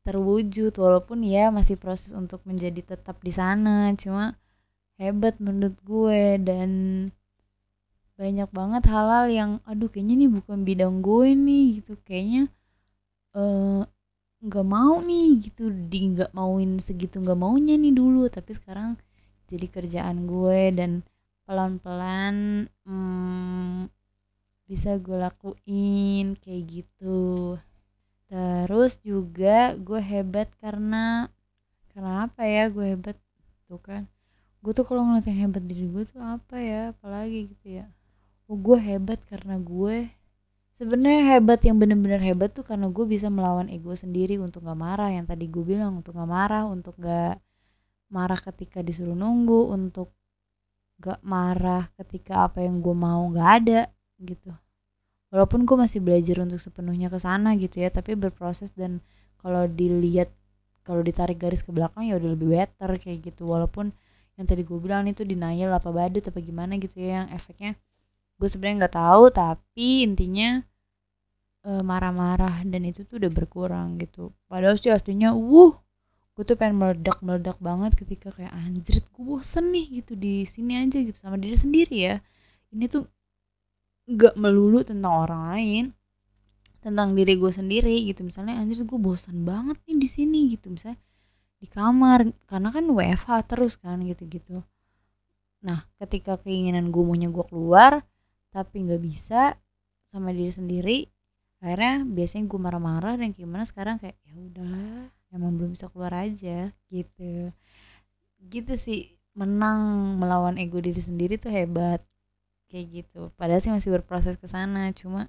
terwujud 0.03 0.75
walaupun 0.75 1.23
ya 1.23 1.55
masih 1.55 1.79
proses 1.79 2.11
untuk 2.11 2.43
menjadi 2.43 2.97
tetap 2.97 3.23
di 3.23 3.31
sana 3.31 3.95
cuma 3.95 4.35
hebat 5.01 5.41
menurut 5.41 5.77
gue 5.81 6.37
dan 6.43 6.71
banyak 8.21 8.53
banget 8.53 8.85
hal-hal 8.85 9.27
yang 9.33 9.51
aduh 9.65 9.89
kayaknya 9.89 10.29
nih 10.29 10.31
bukan 10.37 10.59
bidang 10.69 11.01
gue 11.01 11.33
nih 11.33 11.81
gitu. 11.81 11.97
Kayaknya 12.05 12.53
eh, 13.33 13.81
nggak 14.45 14.67
uh, 14.69 14.69
mau 14.69 15.01
nih 15.01 15.41
gitu. 15.41 15.73
Di 15.73 15.99
nggak 16.13 16.37
mauin 16.37 16.77
segitu 16.77 17.17
nggak 17.25 17.41
maunya 17.41 17.81
nih 17.81 17.97
dulu 17.97 18.29
tapi 18.29 18.53
sekarang 18.53 19.01
jadi 19.49 19.67
kerjaan 19.73 20.29
gue 20.29 20.61
dan 20.77 21.01
pelan-pelan 21.49 22.69
hmm, 22.85 23.89
bisa 24.71 24.95
gue 25.03 25.19
lakuin 25.19 26.39
kayak 26.39 26.63
gitu. 26.71 27.59
Terus 28.31 29.03
juga 29.03 29.75
gue 29.75 29.99
hebat 29.99 30.47
karena 30.63 31.27
karena 31.91 32.31
apa 32.31 32.47
ya 32.47 32.71
gue 32.71 32.87
hebat? 32.95 33.19
Tuh 33.67 33.83
kan 33.83 34.07
gue 34.63 34.73
tuh 34.77 34.87
kalau 34.87 35.03
ngeliat 35.03 35.27
yang 35.27 35.51
hebat 35.51 35.65
diri 35.67 35.91
gue 35.91 36.05
tuh 36.07 36.23
apa 36.23 36.63
ya 36.63 36.95
apalagi 36.95 37.51
gitu 37.51 37.83
ya. 37.83 37.91
Oh 38.47 38.55
gue 38.55 38.79
hebat 38.79 39.19
karena 39.27 39.59
gue 39.59 40.07
sebenarnya 40.79 41.37
hebat 41.37 41.61
yang 41.67 41.77
bener-bener 41.77 42.23
hebat 42.23 42.55
tuh 42.55 42.63
karena 42.63 42.87
gue 42.89 43.05
bisa 43.05 43.29
melawan 43.29 43.67
ego 43.69 43.93
sendiri 43.93 44.41
untuk 44.41 44.65
gak 44.65 44.79
marah 44.79 45.13
yang 45.13 45.29
tadi 45.29 45.45
gue 45.45 45.61
bilang 45.61 46.01
untuk 46.01 46.17
gak 46.17 46.31
marah 46.31 46.65
untuk 46.65 46.97
gak 46.97 47.37
marah 48.09 48.41
ketika 48.41 48.81
disuruh 48.81 49.13
nunggu 49.13 49.77
untuk 49.77 50.15
gak 51.05 51.21
marah 51.21 51.85
ketika 52.01 52.49
apa 52.49 52.65
yang 52.65 52.81
gue 52.81 52.97
mau 52.97 53.29
gak 53.29 53.51
ada 53.61 53.81
gitu. 54.23 54.53
Walaupun 55.31 55.63
gue 55.63 55.77
masih 55.79 56.03
belajar 56.03 56.43
untuk 56.43 56.59
sepenuhnya 56.59 57.07
ke 57.07 57.19
sana 57.23 57.55
gitu 57.55 57.81
ya 57.81 57.89
tapi 57.89 58.19
berproses 58.19 58.75
dan 58.75 58.99
kalau 59.39 59.71
dilihat 59.71 60.29
kalau 60.83 61.07
ditarik 61.07 61.39
garis 61.39 61.63
ke 61.63 61.71
belakang 61.71 62.09
ya 62.11 62.19
udah 62.19 62.35
lebih 62.35 62.51
better 62.51 62.91
kayak 62.99 63.31
gitu. 63.31 63.47
Walaupun 63.47 63.95
yang 64.41 64.47
tadi 64.49 64.65
gue 64.67 64.79
bilang 64.81 65.07
itu 65.07 65.23
denial 65.23 65.71
apa 65.77 65.93
badut 65.93 66.25
apa 66.25 66.41
gimana 66.41 66.81
gitu 66.81 66.97
ya 66.99 67.23
yang 67.23 67.29
efeknya 67.37 67.77
gue 68.41 68.49
sebenarnya 68.49 68.89
nggak 68.89 68.97
tahu 68.97 69.25
tapi 69.29 70.09
intinya 70.09 70.65
marah 71.61 71.85
marah-marah 72.09 72.65
dan 72.65 72.89
itu 72.89 73.05
tuh 73.05 73.21
udah 73.21 73.29
berkurang 73.29 74.01
gitu. 74.01 74.33
Padahal 74.49 74.81
sih 74.81 74.89
aslinya 74.89 75.37
wuh 75.37 75.77
gue 76.33 76.45
tuh 76.49 76.57
pengen 76.57 76.81
meledak 76.81 77.21
meledak 77.21 77.61
banget 77.61 77.93
ketika 78.01 78.33
kayak 78.33 78.49
anjir 78.57 79.05
gue 79.05 79.25
bosen 79.25 79.69
nih 79.69 80.01
gitu 80.01 80.17
di 80.17 80.49
sini 80.49 80.81
aja 80.81 81.05
gitu 81.05 81.21
sama 81.21 81.37
diri 81.37 81.53
sendiri 81.53 81.97
ya. 82.01 82.17
Ini 82.73 82.89
tuh 82.89 83.05
gak 84.17 84.35
melulu 84.35 84.83
tentang 84.83 85.27
orang 85.27 85.43
lain 85.55 85.85
tentang 86.81 87.13
diri 87.13 87.37
gue 87.37 87.53
sendiri 87.53 88.09
gitu. 88.09 88.25
Misalnya 88.25 88.57
anjir 88.57 88.83
gue 88.83 88.99
bosan 88.99 89.45
banget 89.45 89.77
nih 89.85 89.97
di 90.01 90.09
sini 90.09 90.41
gitu. 90.51 90.73
Misalnya 90.73 90.99
di 91.61 91.69
kamar 91.69 92.25
karena 92.49 92.69
kan 92.73 92.85
WFH 92.89 93.31
terus 93.45 93.77
kan 93.77 94.01
gitu-gitu. 94.01 94.65
Nah 95.61 95.85
ketika 96.01 96.41
keinginan 96.41 96.89
gue 96.89 97.05
maunya 97.05 97.29
gue 97.29 97.45
keluar 97.45 98.01
tapi 98.51 98.89
nggak 98.89 99.03
bisa 99.05 99.55
sama 100.11 100.35
diri 100.35 100.51
sendiri 100.51 100.99
akhirnya 101.61 102.03
biasanya 102.09 102.45
gue 102.49 102.59
marah-marah 102.59 103.15
dan 103.21 103.37
gimana 103.37 103.69
sekarang 103.69 104.01
kayak 104.01 104.17
ya 104.25 104.33
udahlah 104.33 105.13
emang 105.31 105.53
belum 105.61 105.77
bisa 105.77 105.93
keluar 105.93 106.17
aja 106.17 106.73
gitu. 106.89 107.53
Gitu 108.49 108.73
sih 108.81 109.21
menang 109.37 110.17
melawan 110.17 110.57
ego 110.57 110.81
diri 110.81 110.99
sendiri 110.99 111.37
tuh 111.37 111.53
hebat 111.53 112.01
kayak 112.71 112.87
gitu. 113.05 113.35
Padahal 113.35 113.61
sih 113.61 113.75
masih 113.75 113.91
berproses 113.91 114.39
ke 114.39 114.47
sana 114.47 114.95
cuma 114.95 115.29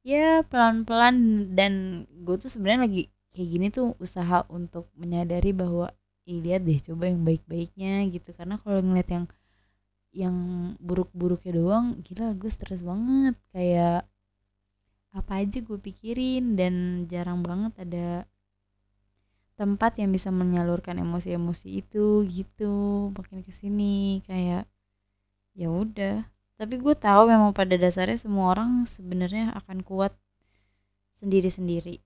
ya 0.00 0.40
pelan-pelan 0.48 1.50
dan 1.52 2.06
gue 2.24 2.36
tuh 2.40 2.48
sebenarnya 2.48 2.88
lagi 2.88 3.02
kayak 3.34 3.48
gini 3.52 3.66
tuh 3.68 3.92
usaha 4.00 4.48
untuk 4.48 4.88
menyadari 4.96 5.52
bahwa 5.52 5.92
Ih, 6.30 6.38
lihat 6.38 6.62
deh 6.62 6.78
coba 6.78 7.10
yang 7.10 7.26
baik-baiknya 7.26 8.06
gitu. 8.14 8.30
Karena 8.36 8.60
kalau 8.62 8.78
ngeliat 8.84 9.08
yang 9.10 9.26
yang 10.10 10.36
buruk-buruknya 10.82 11.52
doang 11.58 11.86
gila 12.06 12.36
gue 12.38 12.50
stres 12.50 12.86
banget. 12.86 13.34
Kayak 13.50 14.06
apa 15.10 15.42
aja 15.42 15.58
gue 15.58 15.78
pikirin 15.80 16.54
dan 16.54 17.04
jarang 17.10 17.42
banget 17.42 17.72
ada 17.82 18.08
tempat 19.58 19.98
yang 19.98 20.14
bisa 20.14 20.30
menyalurkan 20.30 21.02
emosi-emosi 21.02 21.68
itu 21.82 22.22
gitu. 22.30 23.10
Makin 23.16 23.42
ke 23.42 23.52
sini 23.52 24.22
kayak 24.28 24.70
ya 25.58 25.68
udah 25.68 26.30
tapi 26.60 26.76
gue 26.76 26.92
tahu 26.92 27.24
memang 27.24 27.56
pada 27.56 27.72
dasarnya 27.80 28.20
semua 28.20 28.52
orang 28.52 28.84
sebenarnya 28.84 29.56
akan 29.64 29.80
kuat 29.80 30.12
sendiri-sendiri. 31.24 32.04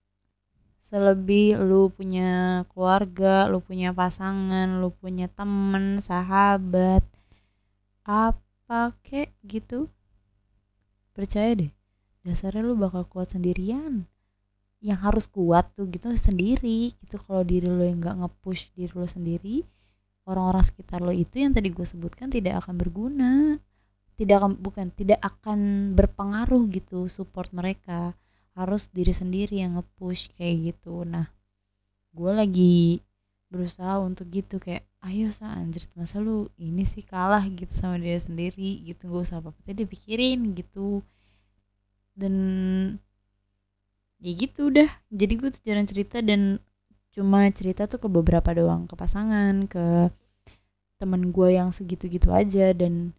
Selebih 0.78 1.58
lu 1.58 1.90
punya 1.90 2.62
keluarga 2.70 3.50
lu 3.50 3.58
punya 3.58 3.90
pasangan 3.90 4.78
lu 4.78 4.94
punya 4.94 5.26
temen 5.26 5.98
sahabat 5.98 7.02
apa 8.06 8.94
kek 9.02 9.34
gitu 9.42 9.90
percaya 11.18 11.50
deh 11.58 11.72
dasarnya 12.22 12.62
lu 12.62 12.78
bakal 12.78 13.02
kuat 13.10 13.34
sendirian. 13.34 14.06
Yang 14.78 14.98
harus 15.02 15.26
kuat 15.26 15.66
tuh 15.74 15.90
gitu 15.90 16.14
sendiri 16.14 16.94
gitu. 17.02 17.18
Kalau 17.18 17.42
diri 17.42 17.66
lo 17.66 17.82
yang 17.82 17.98
nggak 17.98 18.22
ngepush 18.22 18.70
diri 18.78 18.94
lo 18.94 19.10
sendiri 19.10 19.66
orang-orang 20.30 20.62
sekitar 20.62 21.02
lo 21.02 21.10
itu 21.10 21.42
yang 21.42 21.50
tadi 21.50 21.74
gue 21.74 21.82
sebutkan 21.82 22.30
tidak 22.30 22.62
akan 22.62 22.78
berguna 22.78 23.58
tidak 24.14 24.46
bukan 24.62 24.94
tidak 24.94 25.18
akan 25.22 25.92
berpengaruh 25.98 26.70
gitu 26.70 27.10
support 27.10 27.50
mereka. 27.50 28.14
Harus 28.54 28.86
diri 28.86 29.10
sendiri 29.10 29.58
yang 29.66 29.78
nge-push 29.78 30.30
kayak 30.38 30.74
gitu. 30.74 31.02
Nah 31.02 31.26
gue 32.14 32.30
lagi 32.30 33.02
berusaha 33.50 33.98
untuk 33.98 34.30
gitu 34.30 34.62
kayak 34.62 34.86
ayo 35.06 35.30
sa 35.30 35.58
anjir 35.58 35.86
masa 35.98 36.22
lu 36.22 36.46
ini 36.58 36.86
sih 36.86 37.02
kalah 37.02 37.42
gitu 37.50 37.74
sama 37.74 37.98
dia 37.98 38.14
sendiri? 38.18 38.82
Gitu 38.86 39.10
gue 39.10 39.22
usah 39.26 39.42
apa-apa 39.42 39.74
dipikirin 39.74 40.54
gitu. 40.54 41.02
Dan 42.14 42.34
ya 44.22 44.30
gitu 44.38 44.70
udah. 44.70 44.86
Jadi 45.10 45.32
gue 45.34 45.48
tuh 45.50 45.62
jarang 45.66 45.90
cerita 45.90 46.22
dan 46.22 46.62
cuma 47.10 47.46
cerita 47.50 47.90
tuh 47.90 47.98
ke 48.02 48.08
beberapa 48.10 48.50
doang 48.54 48.90
ke 48.90 48.94
pasangan 48.98 49.70
ke 49.70 50.10
temen 50.98 51.34
gue 51.34 51.58
yang 51.58 51.74
segitu-gitu 51.74 52.30
aja. 52.30 52.70
Dan 52.70 53.10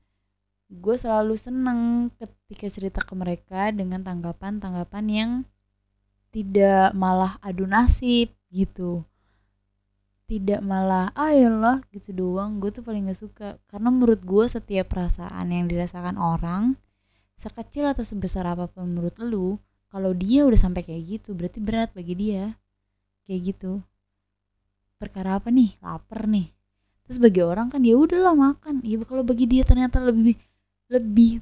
gue 0.70 0.96
selalu 0.98 1.38
seneng 1.38 2.10
ketika 2.18 2.68
cerita 2.68 3.00
ke 3.02 3.14
mereka 3.14 3.70
dengan 3.70 4.02
tanggapan-tanggapan 4.02 5.06
yang 5.10 5.32
tidak 6.34 6.92
malah 6.98 7.40
adu 7.40 7.64
nasib 7.70 8.34
gitu. 8.52 9.06
Tidak 10.26 10.60
malah 10.66 11.14
ayolah 11.14 11.86
ah, 11.86 11.88
gitu 11.94 12.10
doang. 12.12 12.58
Gue 12.58 12.74
tuh 12.74 12.82
paling 12.82 13.08
gak 13.08 13.20
suka. 13.22 13.50
Karena 13.70 13.94
menurut 13.94 14.26
gue 14.26 14.46
setiap 14.50 14.90
perasaan 14.90 15.54
yang 15.54 15.70
dirasakan 15.70 16.18
orang 16.18 16.76
sekecil 17.38 17.86
atau 17.86 18.02
sebesar 18.02 18.48
apa 18.50 18.66
pun 18.66 18.90
menurut 18.90 19.14
lu 19.22 19.60
kalau 19.92 20.16
dia 20.16 20.48
udah 20.48 20.58
sampai 20.58 20.82
kayak 20.82 21.20
gitu 21.20 21.38
berarti 21.38 21.62
berat 21.62 21.94
bagi 21.94 22.18
dia. 22.18 22.58
Kayak 23.30 23.54
gitu. 23.54 23.86
Perkara 24.98 25.38
apa 25.38 25.54
nih? 25.54 25.78
Lapar 25.78 26.26
nih. 26.26 26.50
Terus 27.06 27.22
bagi 27.22 27.46
orang 27.46 27.70
kan 27.70 27.86
ya 27.86 27.94
udahlah 27.94 28.34
makan. 28.34 28.82
Ya 28.82 28.98
kalau 29.06 29.22
bagi 29.22 29.46
dia 29.46 29.62
ternyata 29.62 30.02
lebih 30.02 30.36
lebih 30.92 31.42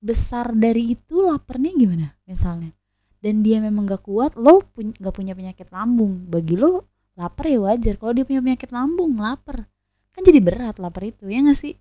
besar 0.00 0.56
dari 0.56 0.96
itu 0.96 1.20
laparnya 1.20 1.70
gimana 1.76 2.08
misalnya? 2.24 2.72
Dan 3.20 3.44
dia 3.44 3.60
memang 3.60 3.84
gak 3.84 4.08
kuat 4.08 4.32
lo 4.40 4.64
pun 4.64 4.96
gak 4.96 5.12
punya 5.12 5.36
penyakit 5.36 5.68
lambung. 5.68 6.24
Bagi 6.24 6.56
lo 6.56 6.88
lapar 7.20 7.52
ya 7.52 7.60
wajar. 7.60 8.00
Kalau 8.00 8.16
dia 8.16 8.24
punya 8.24 8.40
penyakit 8.40 8.72
lambung 8.72 9.20
lapar. 9.20 9.68
Kan 10.16 10.24
jadi 10.24 10.40
berat 10.40 10.80
lapar 10.80 11.04
itu 11.04 11.28
ya 11.28 11.44
gak 11.44 11.58
sih? 11.60 11.76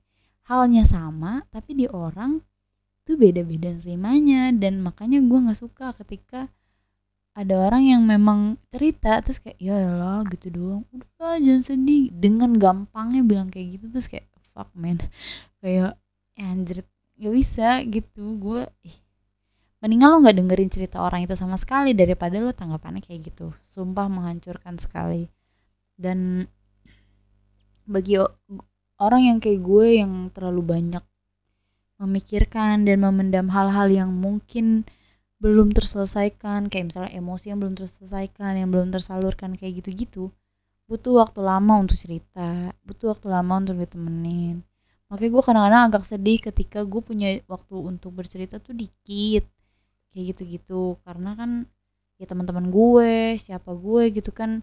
Halnya 0.52 0.84
sama 0.84 1.48
tapi 1.48 1.80
di 1.80 1.86
orang 1.88 2.44
tuh 3.08 3.16
beda-beda 3.16 3.72
nerimanya. 3.72 4.52
Dan 4.52 4.84
makanya 4.84 5.24
gue 5.24 5.40
nggak 5.48 5.60
suka 5.64 5.96
ketika 5.96 6.52
ada 7.40 7.56
orang 7.56 7.88
yang 7.88 8.04
memang 8.04 8.60
cerita 8.68 9.24
terus 9.24 9.40
kayak 9.40 9.56
ya 9.64 9.80
lah 9.96 10.28
gitu 10.28 10.52
doang. 10.52 10.84
Udah 10.92 11.40
jangan 11.40 11.64
sedih. 11.64 12.12
Dengan 12.12 12.60
gampangnya 12.60 13.24
bilang 13.24 13.48
kayak 13.48 13.80
gitu 13.80 13.96
terus 13.96 14.12
kayak 14.12 14.28
fuck 14.52 14.68
man. 14.76 15.00
Kayak 15.64 15.96
ya 16.40 16.48
anjir 16.48 16.88
gak 17.20 17.34
bisa 17.36 17.84
gitu. 17.84 18.40
Gue 18.40 18.64
ih 18.88 18.96
mendingan 19.84 20.12
lo 20.12 20.18
nggak 20.24 20.38
dengerin 20.40 20.72
cerita 20.72 21.04
orang 21.04 21.24
itu 21.28 21.36
sama 21.36 21.60
sekali 21.60 21.92
daripada 21.92 22.40
lo 22.40 22.56
tanggapannya 22.56 23.04
kayak 23.04 23.36
gitu. 23.36 23.52
Sumpah 23.76 24.08
menghancurkan 24.08 24.80
sekali. 24.80 25.28
Dan 26.00 26.48
bagi 27.84 28.16
orang 29.00 29.22
yang 29.28 29.38
kayak 29.44 29.60
gue 29.60 29.88
yang 30.00 30.32
terlalu 30.32 30.62
banyak 30.64 31.04
memikirkan 32.00 32.88
dan 32.88 33.04
memendam 33.04 33.52
hal-hal 33.52 33.92
yang 33.92 34.12
mungkin 34.16 34.88
belum 35.40 35.72
terselesaikan 35.72 36.68
kayak 36.68 36.92
misalnya 36.92 37.12
emosi 37.16 37.52
yang 37.52 37.60
belum 37.64 37.76
terselesaikan 37.76 38.60
yang 38.60 38.70
belum 38.72 38.92
tersalurkan 38.92 39.56
kayak 39.56 39.84
gitu-gitu 39.84 40.32
butuh 40.88 41.24
waktu 41.24 41.40
lama 41.40 41.80
untuk 41.80 41.96
cerita 41.96 42.76
butuh 42.84 43.16
waktu 43.16 43.28
lama 43.32 43.54
untuk 43.64 43.80
ditemenin 43.80 44.64
makanya 45.10 45.32
gue 45.34 45.44
kadang-kadang 45.44 45.84
agak 45.90 46.04
sedih 46.06 46.38
ketika 46.38 46.86
gue 46.86 47.02
punya 47.02 47.42
waktu 47.50 47.76
untuk 47.76 48.14
bercerita 48.14 48.62
tuh 48.62 48.78
dikit 48.78 49.50
kayak 50.14 50.24
gitu-gitu. 50.36 50.98
Karena 51.02 51.34
kan 51.34 51.52
ya 52.22 52.26
teman-teman 52.30 52.70
gue 52.70 53.42
siapa 53.42 53.74
gue 53.74 54.04
gitu 54.14 54.30
kan 54.30 54.62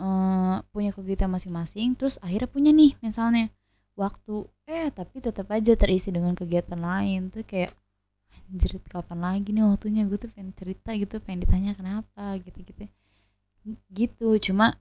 uh, 0.00 0.64
punya 0.72 0.94
kegiatan 0.94 1.28
masing-masing 1.28 1.98
terus 1.98 2.16
akhirnya 2.24 2.48
punya 2.48 2.70
nih 2.72 2.96
misalnya 3.04 3.52
waktu. 3.98 4.48
Eh 4.64 4.88
tapi 4.88 5.20
tetap 5.20 5.48
aja 5.52 5.76
terisi 5.76 6.08
dengan 6.08 6.32
kegiatan 6.32 6.80
lain. 6.80 7.28
Tuh 7.28 7.44
kayak 7.44 7.76
anjir 8.48 8.80
kapan 8.88 9.20
lagi 9.20 9.52
nih 9.52 9.64
waktunya? 9.68 10.02
Gue 10.08 10.16
tuh 10.16 10.32
pengen 10.32 10.56
cerita 10.56 10.96
gitu 10.96 11.20
pengen 11.20 11.44
ditanya 11.44 11.72
kenapa 11.76 12.40
gitu-gitu. 12.40 12.88
Gitu 13.92 14.28
cuma 14.50 14.80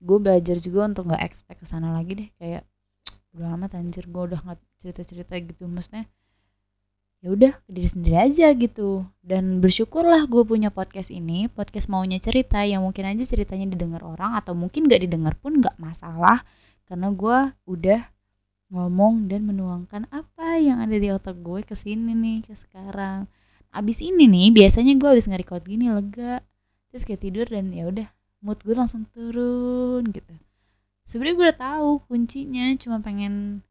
gue 0.00 0.18
belajar 0.20 0.56
juga 0.60 0.88
untuk 0.88 1.08
nggak 1.12 1.24
expect 1.24 1.60
ke 1.60 1.66
sana 1.68 1.92
lagi 1.92 2.12
deh. 2.16 2.30
Kayak 2.40 2.64
udah 3.36 3.54
amat 3.60 3.76
anjir. 3.76 4.08
Gue 4.08 4.32
udah 4.32 4.40
nggak 4.40 4.60
cerita-cerita 4.80 5.34
gitu. 5.44 5.68
Maksudnya 5.68 6.08
ya 7.20 7.28
udah 7.32 7.52
diri 7.68 7.88
sendiri 7.88 8.16
aja 8.16 8.50
gitu. 8.56 9.04
Dan 9.20 9.60
bersyukurlah 9.60 10.24
gue 10.26 10.42
punya 10.42 10.72
podcast 10.72 11.12
ini. 11.12 11.46
Podcast 11.52 11.92
maunya 11.92 12.16
cerita 12.16 12.64
yang 12.64 12.82
mungkin 12.82 13.04
aja 13.06 13.22
ceritanya 13.28 13.68
didengar 13.68 14.02
orang 14.02 14.34
atau 14.40 14.56
mungkin 14.56 14.88
gak 14.88 15.04
didengar 15.04 15.36
pun 15.36 15.60
gak 15.60 15.76
masalah. 15.76 16.42
Karena 16.88 17.12
gue 17.12 17.38
udah 17.68 18.00
ngomong 18.72 19.30
dan 19.30 19.46
menuangkan 19.46 20.10
apa 20.10 20.58
yang 20.58 20.82
ada 20.82 20.96
di 20.98 21.12
otak 21.14 21.38
gue 21.38 21.62
ke 21.62 21.76
sini 21.78 22.16
nih 22.16 22.38
ke 22.46 22.54
sekarang. 22.56 23.30
Abis 23.70 24.02
ini 24.02 24.26
nih 24.26 24.50
biasanya 24.54 24.96
gue 24.96 25.08
abis 25.12 25.28
nge-record 25.30 25.62
gini 25.66 25.92
lega. 25.92 26.42
Terus 26.90 27.02
kayak 27.04 27.20
tidur 27.20 27.46
dan 27.46 27.70
ya 27.74 27.86
udah 27.86 28.08
mood 28.40 28.62
gue 28.62 28.74
langsung 28.78 29.04
turun 29.10 30.06
gitu 30.14 30.45
sebenarnya 31.06 31.34
gue 31.38 31.46
udah 31.48 31.60
tahu 31.62 31.90
kuncinya 32.10 32.74
cuma 32.76 32.98
pengen 32.98 33.62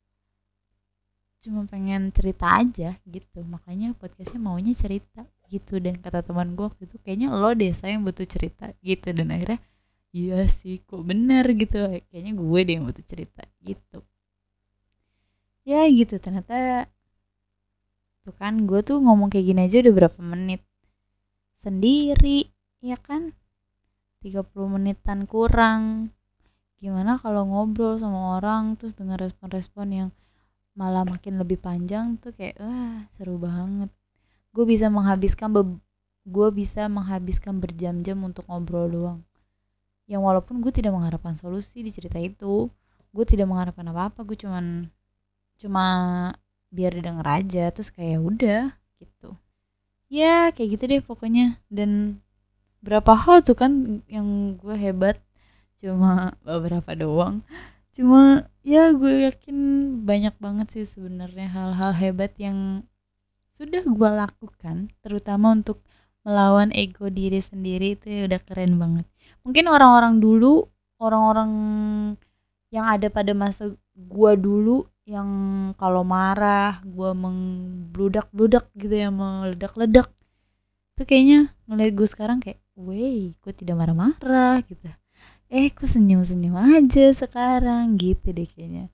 cuma 1.44 1.70
pengen 1.70 2.10
cerita 2.10 2.58
aja 2.58 2.98
gitu. 3.06 3.46
Makanya 3.46 3.94
podcastnya 3.94 4.42
maunya 4.42 4.74
cerita 4.74 5.28
gitu. 5.52 5.78
Dan 5.78 6.02
kata 6.02 6.26
teman 6.26 6.58
gue 6.58 6.66
waktu 6.66 6.90
itu 6.90 6.98
kayaknya 7.06 7.30
lo 7.30 7.54
deh 7.54 7.70
saya 7.76 7.94
yang 7.94 8.04
butuh 8.08 8.26
cerita 8.26 8.74
gitu. 8.82 9.14
Dan 9.14 9.30
akhirnya 9.30 9.62
iya 10.16 10.42
sih 10.50 10.82
kok 10.82 11.06
bener 11.06 11.46
gitu. 11.54 12.02
Kayaknya 12.10 12.34
gue 12.34 12.60
deh 12.66 12.74
yang 12.80 12.86
butuh 12.90 13.06
cerita 13.06 13.44
gitu. 13.62 14.00
Ya 15.66 15.86
gitu 15.90 16.18
ternyata 16.18 16.90
tuh 18.26 18.34
kan 18.34 18.66
gue 18.66 18.82
tuh 18.82 18.98
ngomong 18.98 19.30
kayak 19.30 19.46
gini 19.54 19.62
aja 19.70 19.86
udah 19.86 19.94
berapa 19.94 20.20
menit 20.26 20.66
sendiri 21.62 22.50
ya 22.82 22.98
kan? 22.98 23.38
30 24.26 24.50
menitan 24.66 25.30
kurang 25.30 26.10
gimana 26.80 27.18
kalau 27.18 27.48
ngobrol 27.48 27.96
sama 27.98 28.38
orang 28.38 28.76
terus 28.76 28.94
dengar 28.94 29.18
respon-respon 29.18 29.88
yang 29.90 30.10
malah 30.76 31.08
makin 31.08 31.40
lebih 31.40 31.56
panjang 31.58 32.20
tuh 32.20 32.36
kayak 32.36 32.60
wah 32.60 33.08
seru 33.16 33.40
banget. 33.40 33.88
Gue 34.52 34.68
bisa 34.68 34.92
menghabiskan 34.92 35.52
gue 36.26 36.48
bisa 36.52 36.90
menghabiskan 36.92 37.64
berjam-jam 37.64 38.18
untuk 38.22 38.44
ngobrol 38.52 38.88
doang. 38.92 39.20
Yang 40.06 40.22
walaupun 40.22 40.62
gue 40.62 40.72
tidak 40.76 40.94
mengharapkan 40.94 41.34
solusi 41.34 41.82
di 41.82 41.90
cerita 41.90 42.20
itu 42.20 42.70
gue 43.16 43.26
tidak 43.26 43.48
mengharapkan 43.48 43.88
apa-apa 43.88 44.28
gue 44.28 44.36
cuman 44.36 44.92
cuma 45.56 45.86
biar 46.68 46.92
didengar 47.00 47.24
aja 47.40 47.72
terus 47.72 47.88
kayak 47.88 48.20
udah 48.20 48.76
gitu. 49.00 49.40
Ya 50.12 50.52
kayak 50.52 50.76
gitu 50.76 50.84
deh 50.92 51.02
pokoknya. 51.02 51.64
Dan 51.72 52.20
berapa 52.84 53.16
hal 53.16 53.42
tuh 53.42 53.56
kan 53.56 54.04
yang 54.12 54.60
gue 54.60 54.76
hebat 54.76 55.18
cuma 55.86 56.34
beberapa 56.42 56.98
doang. 56.98 57.46
Cuma 57.94 58.50
ya 58.66 58.90
gue 58.92 59.30
yakin 59.30 59.58
banyak 60.02 60.34
banget 60.42 60.68
sih 60.74 60.86
sebenarnya 60.90 61.46
hal-hal 61.54 61.94
hebat 61.94 62.34
yang 62.42 62.82
sudah 63.54 63.86
gue 63.86 64.10
lakukan 64.10 64.90
terutama 65.06 65.54
untuk 65.54 65.80
melawan 66.26 66.74
ego 66.74 67.08
diri 67.14 67.38
sendiri 67.38 67.94
itu 67.94 68.10
ya 68.10 68.22
udah 68.26 68.42
keren 68.42 68.82
banget. 68.82 69.06
Mungkin 69.46 69.70
orang-orang 69.70 70.18
dulu 70.18 70.66
orang-orang 70.98 71.52
yang 72.74 72.90
ada 72.90 73.08
pada 73.14 73.32
masa 73.38 73.72
gue 73.94 74.32
dulu 74.36 74.90
yang 75.06 75.30
kalau 75.78 76.02
marah 76.02 76.82
gue 76.82 77.12
mengbludak-bludak 77.14 78.74
gitu 78.74 79.06
ya 79.06 79.14
meledak-ledak 79.14 80.10
itu 80.98 81.02
kayaknya 81.06 81.54
ngeliat 81.70 81.94
gue 81.94 82.08
sekarang 82.10 82.38
kayak 82.42 82.58
wey 82.74 83.38
gue 83.38 83.54
tidak 83.54 83.78
marah-marah? 83.78 84.66
gitu 84.66 84.90
eh 85.56 85.72
kok 85.72 85.88
senyum-senyum 85.88 86.60
aja 86.60 87.16
sekarang? 87.16 87.96
Gitu 87.96 88.36
deh 88.36 88.44
kayaknya. 88.44 88.92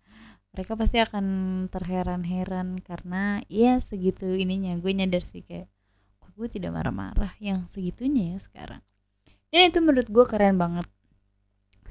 Mereka 0.53 0.77
pasti 0.77 1.01
akan 1.01 1.25
terheran-heran 1.73 2.77
karena 2.85 3.41
ya 3.49 3.81
segitu 3.81 4.29
ininya. 4.37 4.77
Gue 4.77 4.93
nyadar 4.93 5.25
sih 5.25 5.41
kayak 5.41 5.65
kok 6.21 6.31
gue 6.37 6.47
tidak 6.53 6.77
marah-marah 6.77 7.33
yang 7.41 7.65
segitunya 7.65 8.37
ya 8.37 8.37
sekarang. 8.37 8.81
Dan 9.49 9.73
itu 9.73 9.81
menurut 9.81 10.05
gue 10.05 10.25
keren 10.29 10.61
banget. 10.61 10.85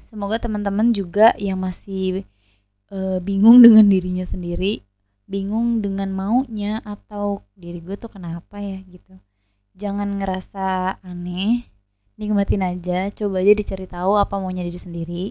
Semoga 0.07 0.39
teman-teman 0.39 0.95
juga 0.95 1.35
yang 1.35 1.59
masih 1.59 2.23
uh, 2.87 3.19
bingung 3.19 3.59
dengan 3.59 3.91
dirinya 3.91 4.23
sendiri 4.23 4.87
bingung 5.31 5.79
dengan 5.79 6.11
maunya 6.11 6.83
atau 6.83 7.47
diri 7.55 7.79
gue 7.79 7.95
tuh 7.95 8.11
kenapa 8.11 8.59
ya 8.59 8.83
gitu. 8.83 9.15
Jangan 9.79 10.19
ngerasa 10.19 10.99
aneh 10.99 11.63
nikmatin 12.21 12.61
aja 12.61 13.09
coba 13.09 13.41
aja 13.41 13.53
dicari 13.57 13.89
tahu 13.89 14.13
apa 14.13 14.37
maunya 14.37 14.61
diri 14.61 14.77
sendiri. 14.77 15.23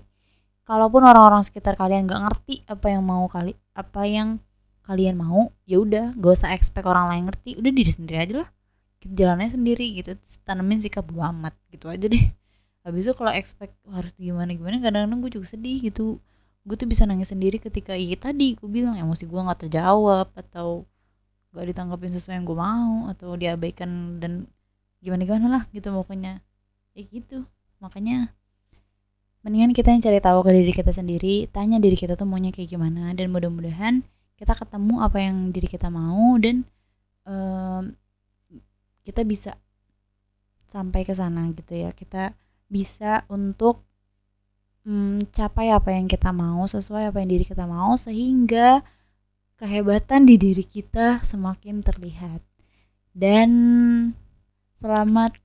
Kalaupun 0.66 1.06
orang-orang 1.06 1.46
sekitar 1.46 1.78
kalian 1.78 2.10
gak 2.10 2.18
ngerti 2.26 2.66
apa 2.66 2.86
yang 2.90 3.06
mau 3.06 3.30
kali 3.30 3.54
apa 3.78 4.02
yang 4.10 4.42
kalian 4.82 5.14
mau 5.14 5.54
ya 5.70 5.78
udah 5.78 6.10
gak 6.18 6.32
usah 6.34 6.50
expect 6.50 6.82
orang 6.90 7.06
lain 7.06 7.22
ngerti 7.30 7.54
udah 7.54 7.70
diri 7.70 7.90
sendiri 7.94 8.18
aja 8.18 8.34
lah. 8.42 8.48
Jalannya 9.00 9.48
sendiri 9.54 9.86
gitu 10.02 10.18
tanemin 10.42 10.82
sikap 10.82 11.06
bodo 11.06 11.22
amat 11.30 11.54
gitu 11.70 11.86
aja 11.86 12.10
deh. 12.10 12.26
Habis 12.82 13.06
itu 13.06 13.14
kalau 13.14 13.30
expect 13.30 13.78
harus 13.86 14.10
gimana 14.18 14.50
gimana 14.50 14.82
kadang-kadang 14.82 15.22
gue 15.22 15.30
juga 15.38 15.46
sedih 15.46 15.78
gitu. 15.78 16.18
Gue 16.66 16.76
tuh 16.76 16.90
bisa 16.90 17.06
nangis 17.06 17.30
sendiri 17.30 17.62
ketika 17.62 17.94
iya 17.94 18.18
tadi 18.18 18.58
gue 18.58 18.68
bilang 18.68 18.98
emosi 18.98 19.30
gue 19.30 19.40
nggak 19.40 19.66
terjawab 19.66 20.28
atau 20.34 20.84
gak 21.50 21.66
ditanggapin 21.66 22.14
sesuai 22.14 22.34
yang 22.38 22.46
gue 22.46 22.58
mau 22.58 23.10
atau 23.10 23.34
diabaikan 23.34 24.22
dan 24.22 24.46
gimana 25.02 25.22
gimana 25.24 25.46
lah 25.50 25.62
gitu 25.74 25.90
pokoknya 25.90 26.38
ya 27.00 27.04
gitu. 27.08 27.48
Makanya 27.80 28.36
mendingan 29.40 29.72
kita 29.72 29.88
yang 29.88 30.04
cari 30.04 30.20
tahu 30.20 30.44
ke 30.44 30.50
diri 30.52 30.72
kita 30.76 30.92
sendiri 30.92 31.48
tanya 31.48 31.80
diri 31.80 31.96
kita 31.96 32.12
tuh 32.12 32.28
maunya 32.28 32.52
kayak 32.52 32.76
gimana 32.76 33.16
dan 33.16 33.32
mudah-mudahan 33.32 34.04
kita 34.36 34.52
ketemu 34.52 35.00
apa 35.00 35.16
yang 35.16 35.48
diri 35.48 35.64
kita 35.64 35.88
mau 35.88 36.36
dan 36.36 36.68
um, 37.24 37.96
kita 39.00 39.24
bisa 39.24 39.56
sampai 40.68 41.02
ke 41.02 41.12
sana 41.16 41.48
gitu 41.56 41.74
ya. 41.74 41.90
Kita 41.96 42.36
bisa 42.70 43.24
untuk 43.26 43.82
hmm, 44.86 45.32
capai 45.34 45.72
apa 45.74 45.92
yang 45.92 46.06
kita 46.06 46.30
mau 46.30 46.62
sesuai 46.64 47.10
apa 47.10 47.18
yang 47.24 47.30
diri 47.36 47.44
kita 47.44 47.66
mau 47.66 47.96
sehingga 47.98 48.84
kehebatan 49.58 50.24
di 50.24 50.40
diri 50.40 50.64
kita 50.64 51.20
semakin 51.20 51.82
terlihat. 51.84 52.40
Dan 53.10 53.50
selamat 54.78 55.36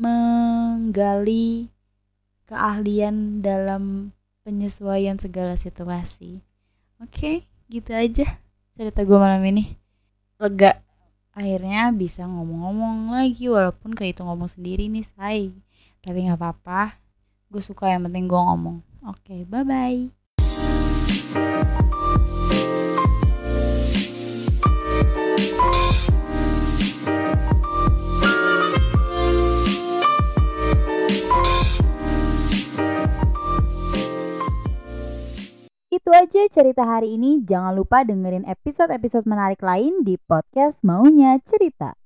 menggali 0.00 1.68
keahlian 2.48 3.44
dalam 3.44 4.16
penyesuaian 4.42 5.20
segala 5.20 5.54
situasi. 5.60 6.40
Oke 6.96 7.12
okay, 7.12 7.36
gitu 7.68 7.92
aja 7.92 8.40
cerita 8.80 9.04
gue 9.04 9.18
malam 9.20 9.44
ini. 9.44 9.76
Lega. 10.40 10.80
Akhirnya 11.36 11.92
bisa 11.92 12.24
ngomong-ngomong 12.26 13.14
lagi 13.14 13.46
walaupun 13.46 13.92
kayak 13.94 14.18
itu 14.18 14.22
ngomong 14.24 14.48
sendiri 14.48 14.88
nih 14.88 15.04
say. 15.04 15.52
Tapi 16.00 16.26
nggak 16.26 16.40
apa-apa. 16.40 16.96
Gue 17.52 17.60
suka 17.60 17.92
yang 17.92 18.08
penting 18.08 18.24
gue 18.24 18.40
ngomong. 18.40 18.80
Oke 19.04 19.20
okay, 19.20 19.40
bye 19.44 19.62
bye 19.62 20.19
Itu 35.90 36.14
aja 36.14 36.46
cerita 36.46 36.86
hari 36.86 37.18
ini. 37.18 37.42
Jangan 37.42 37.74
lupa 37.74 38.06
dengerin 38.06 38.46
episode-episode 38.46 39.26
menarik 39.26 39.58
lain 39.58 40.06
di 40.06 40.14
podcast 40.22 40.86
Maunya 40.86 41.34
Cerita. 41.42 41.98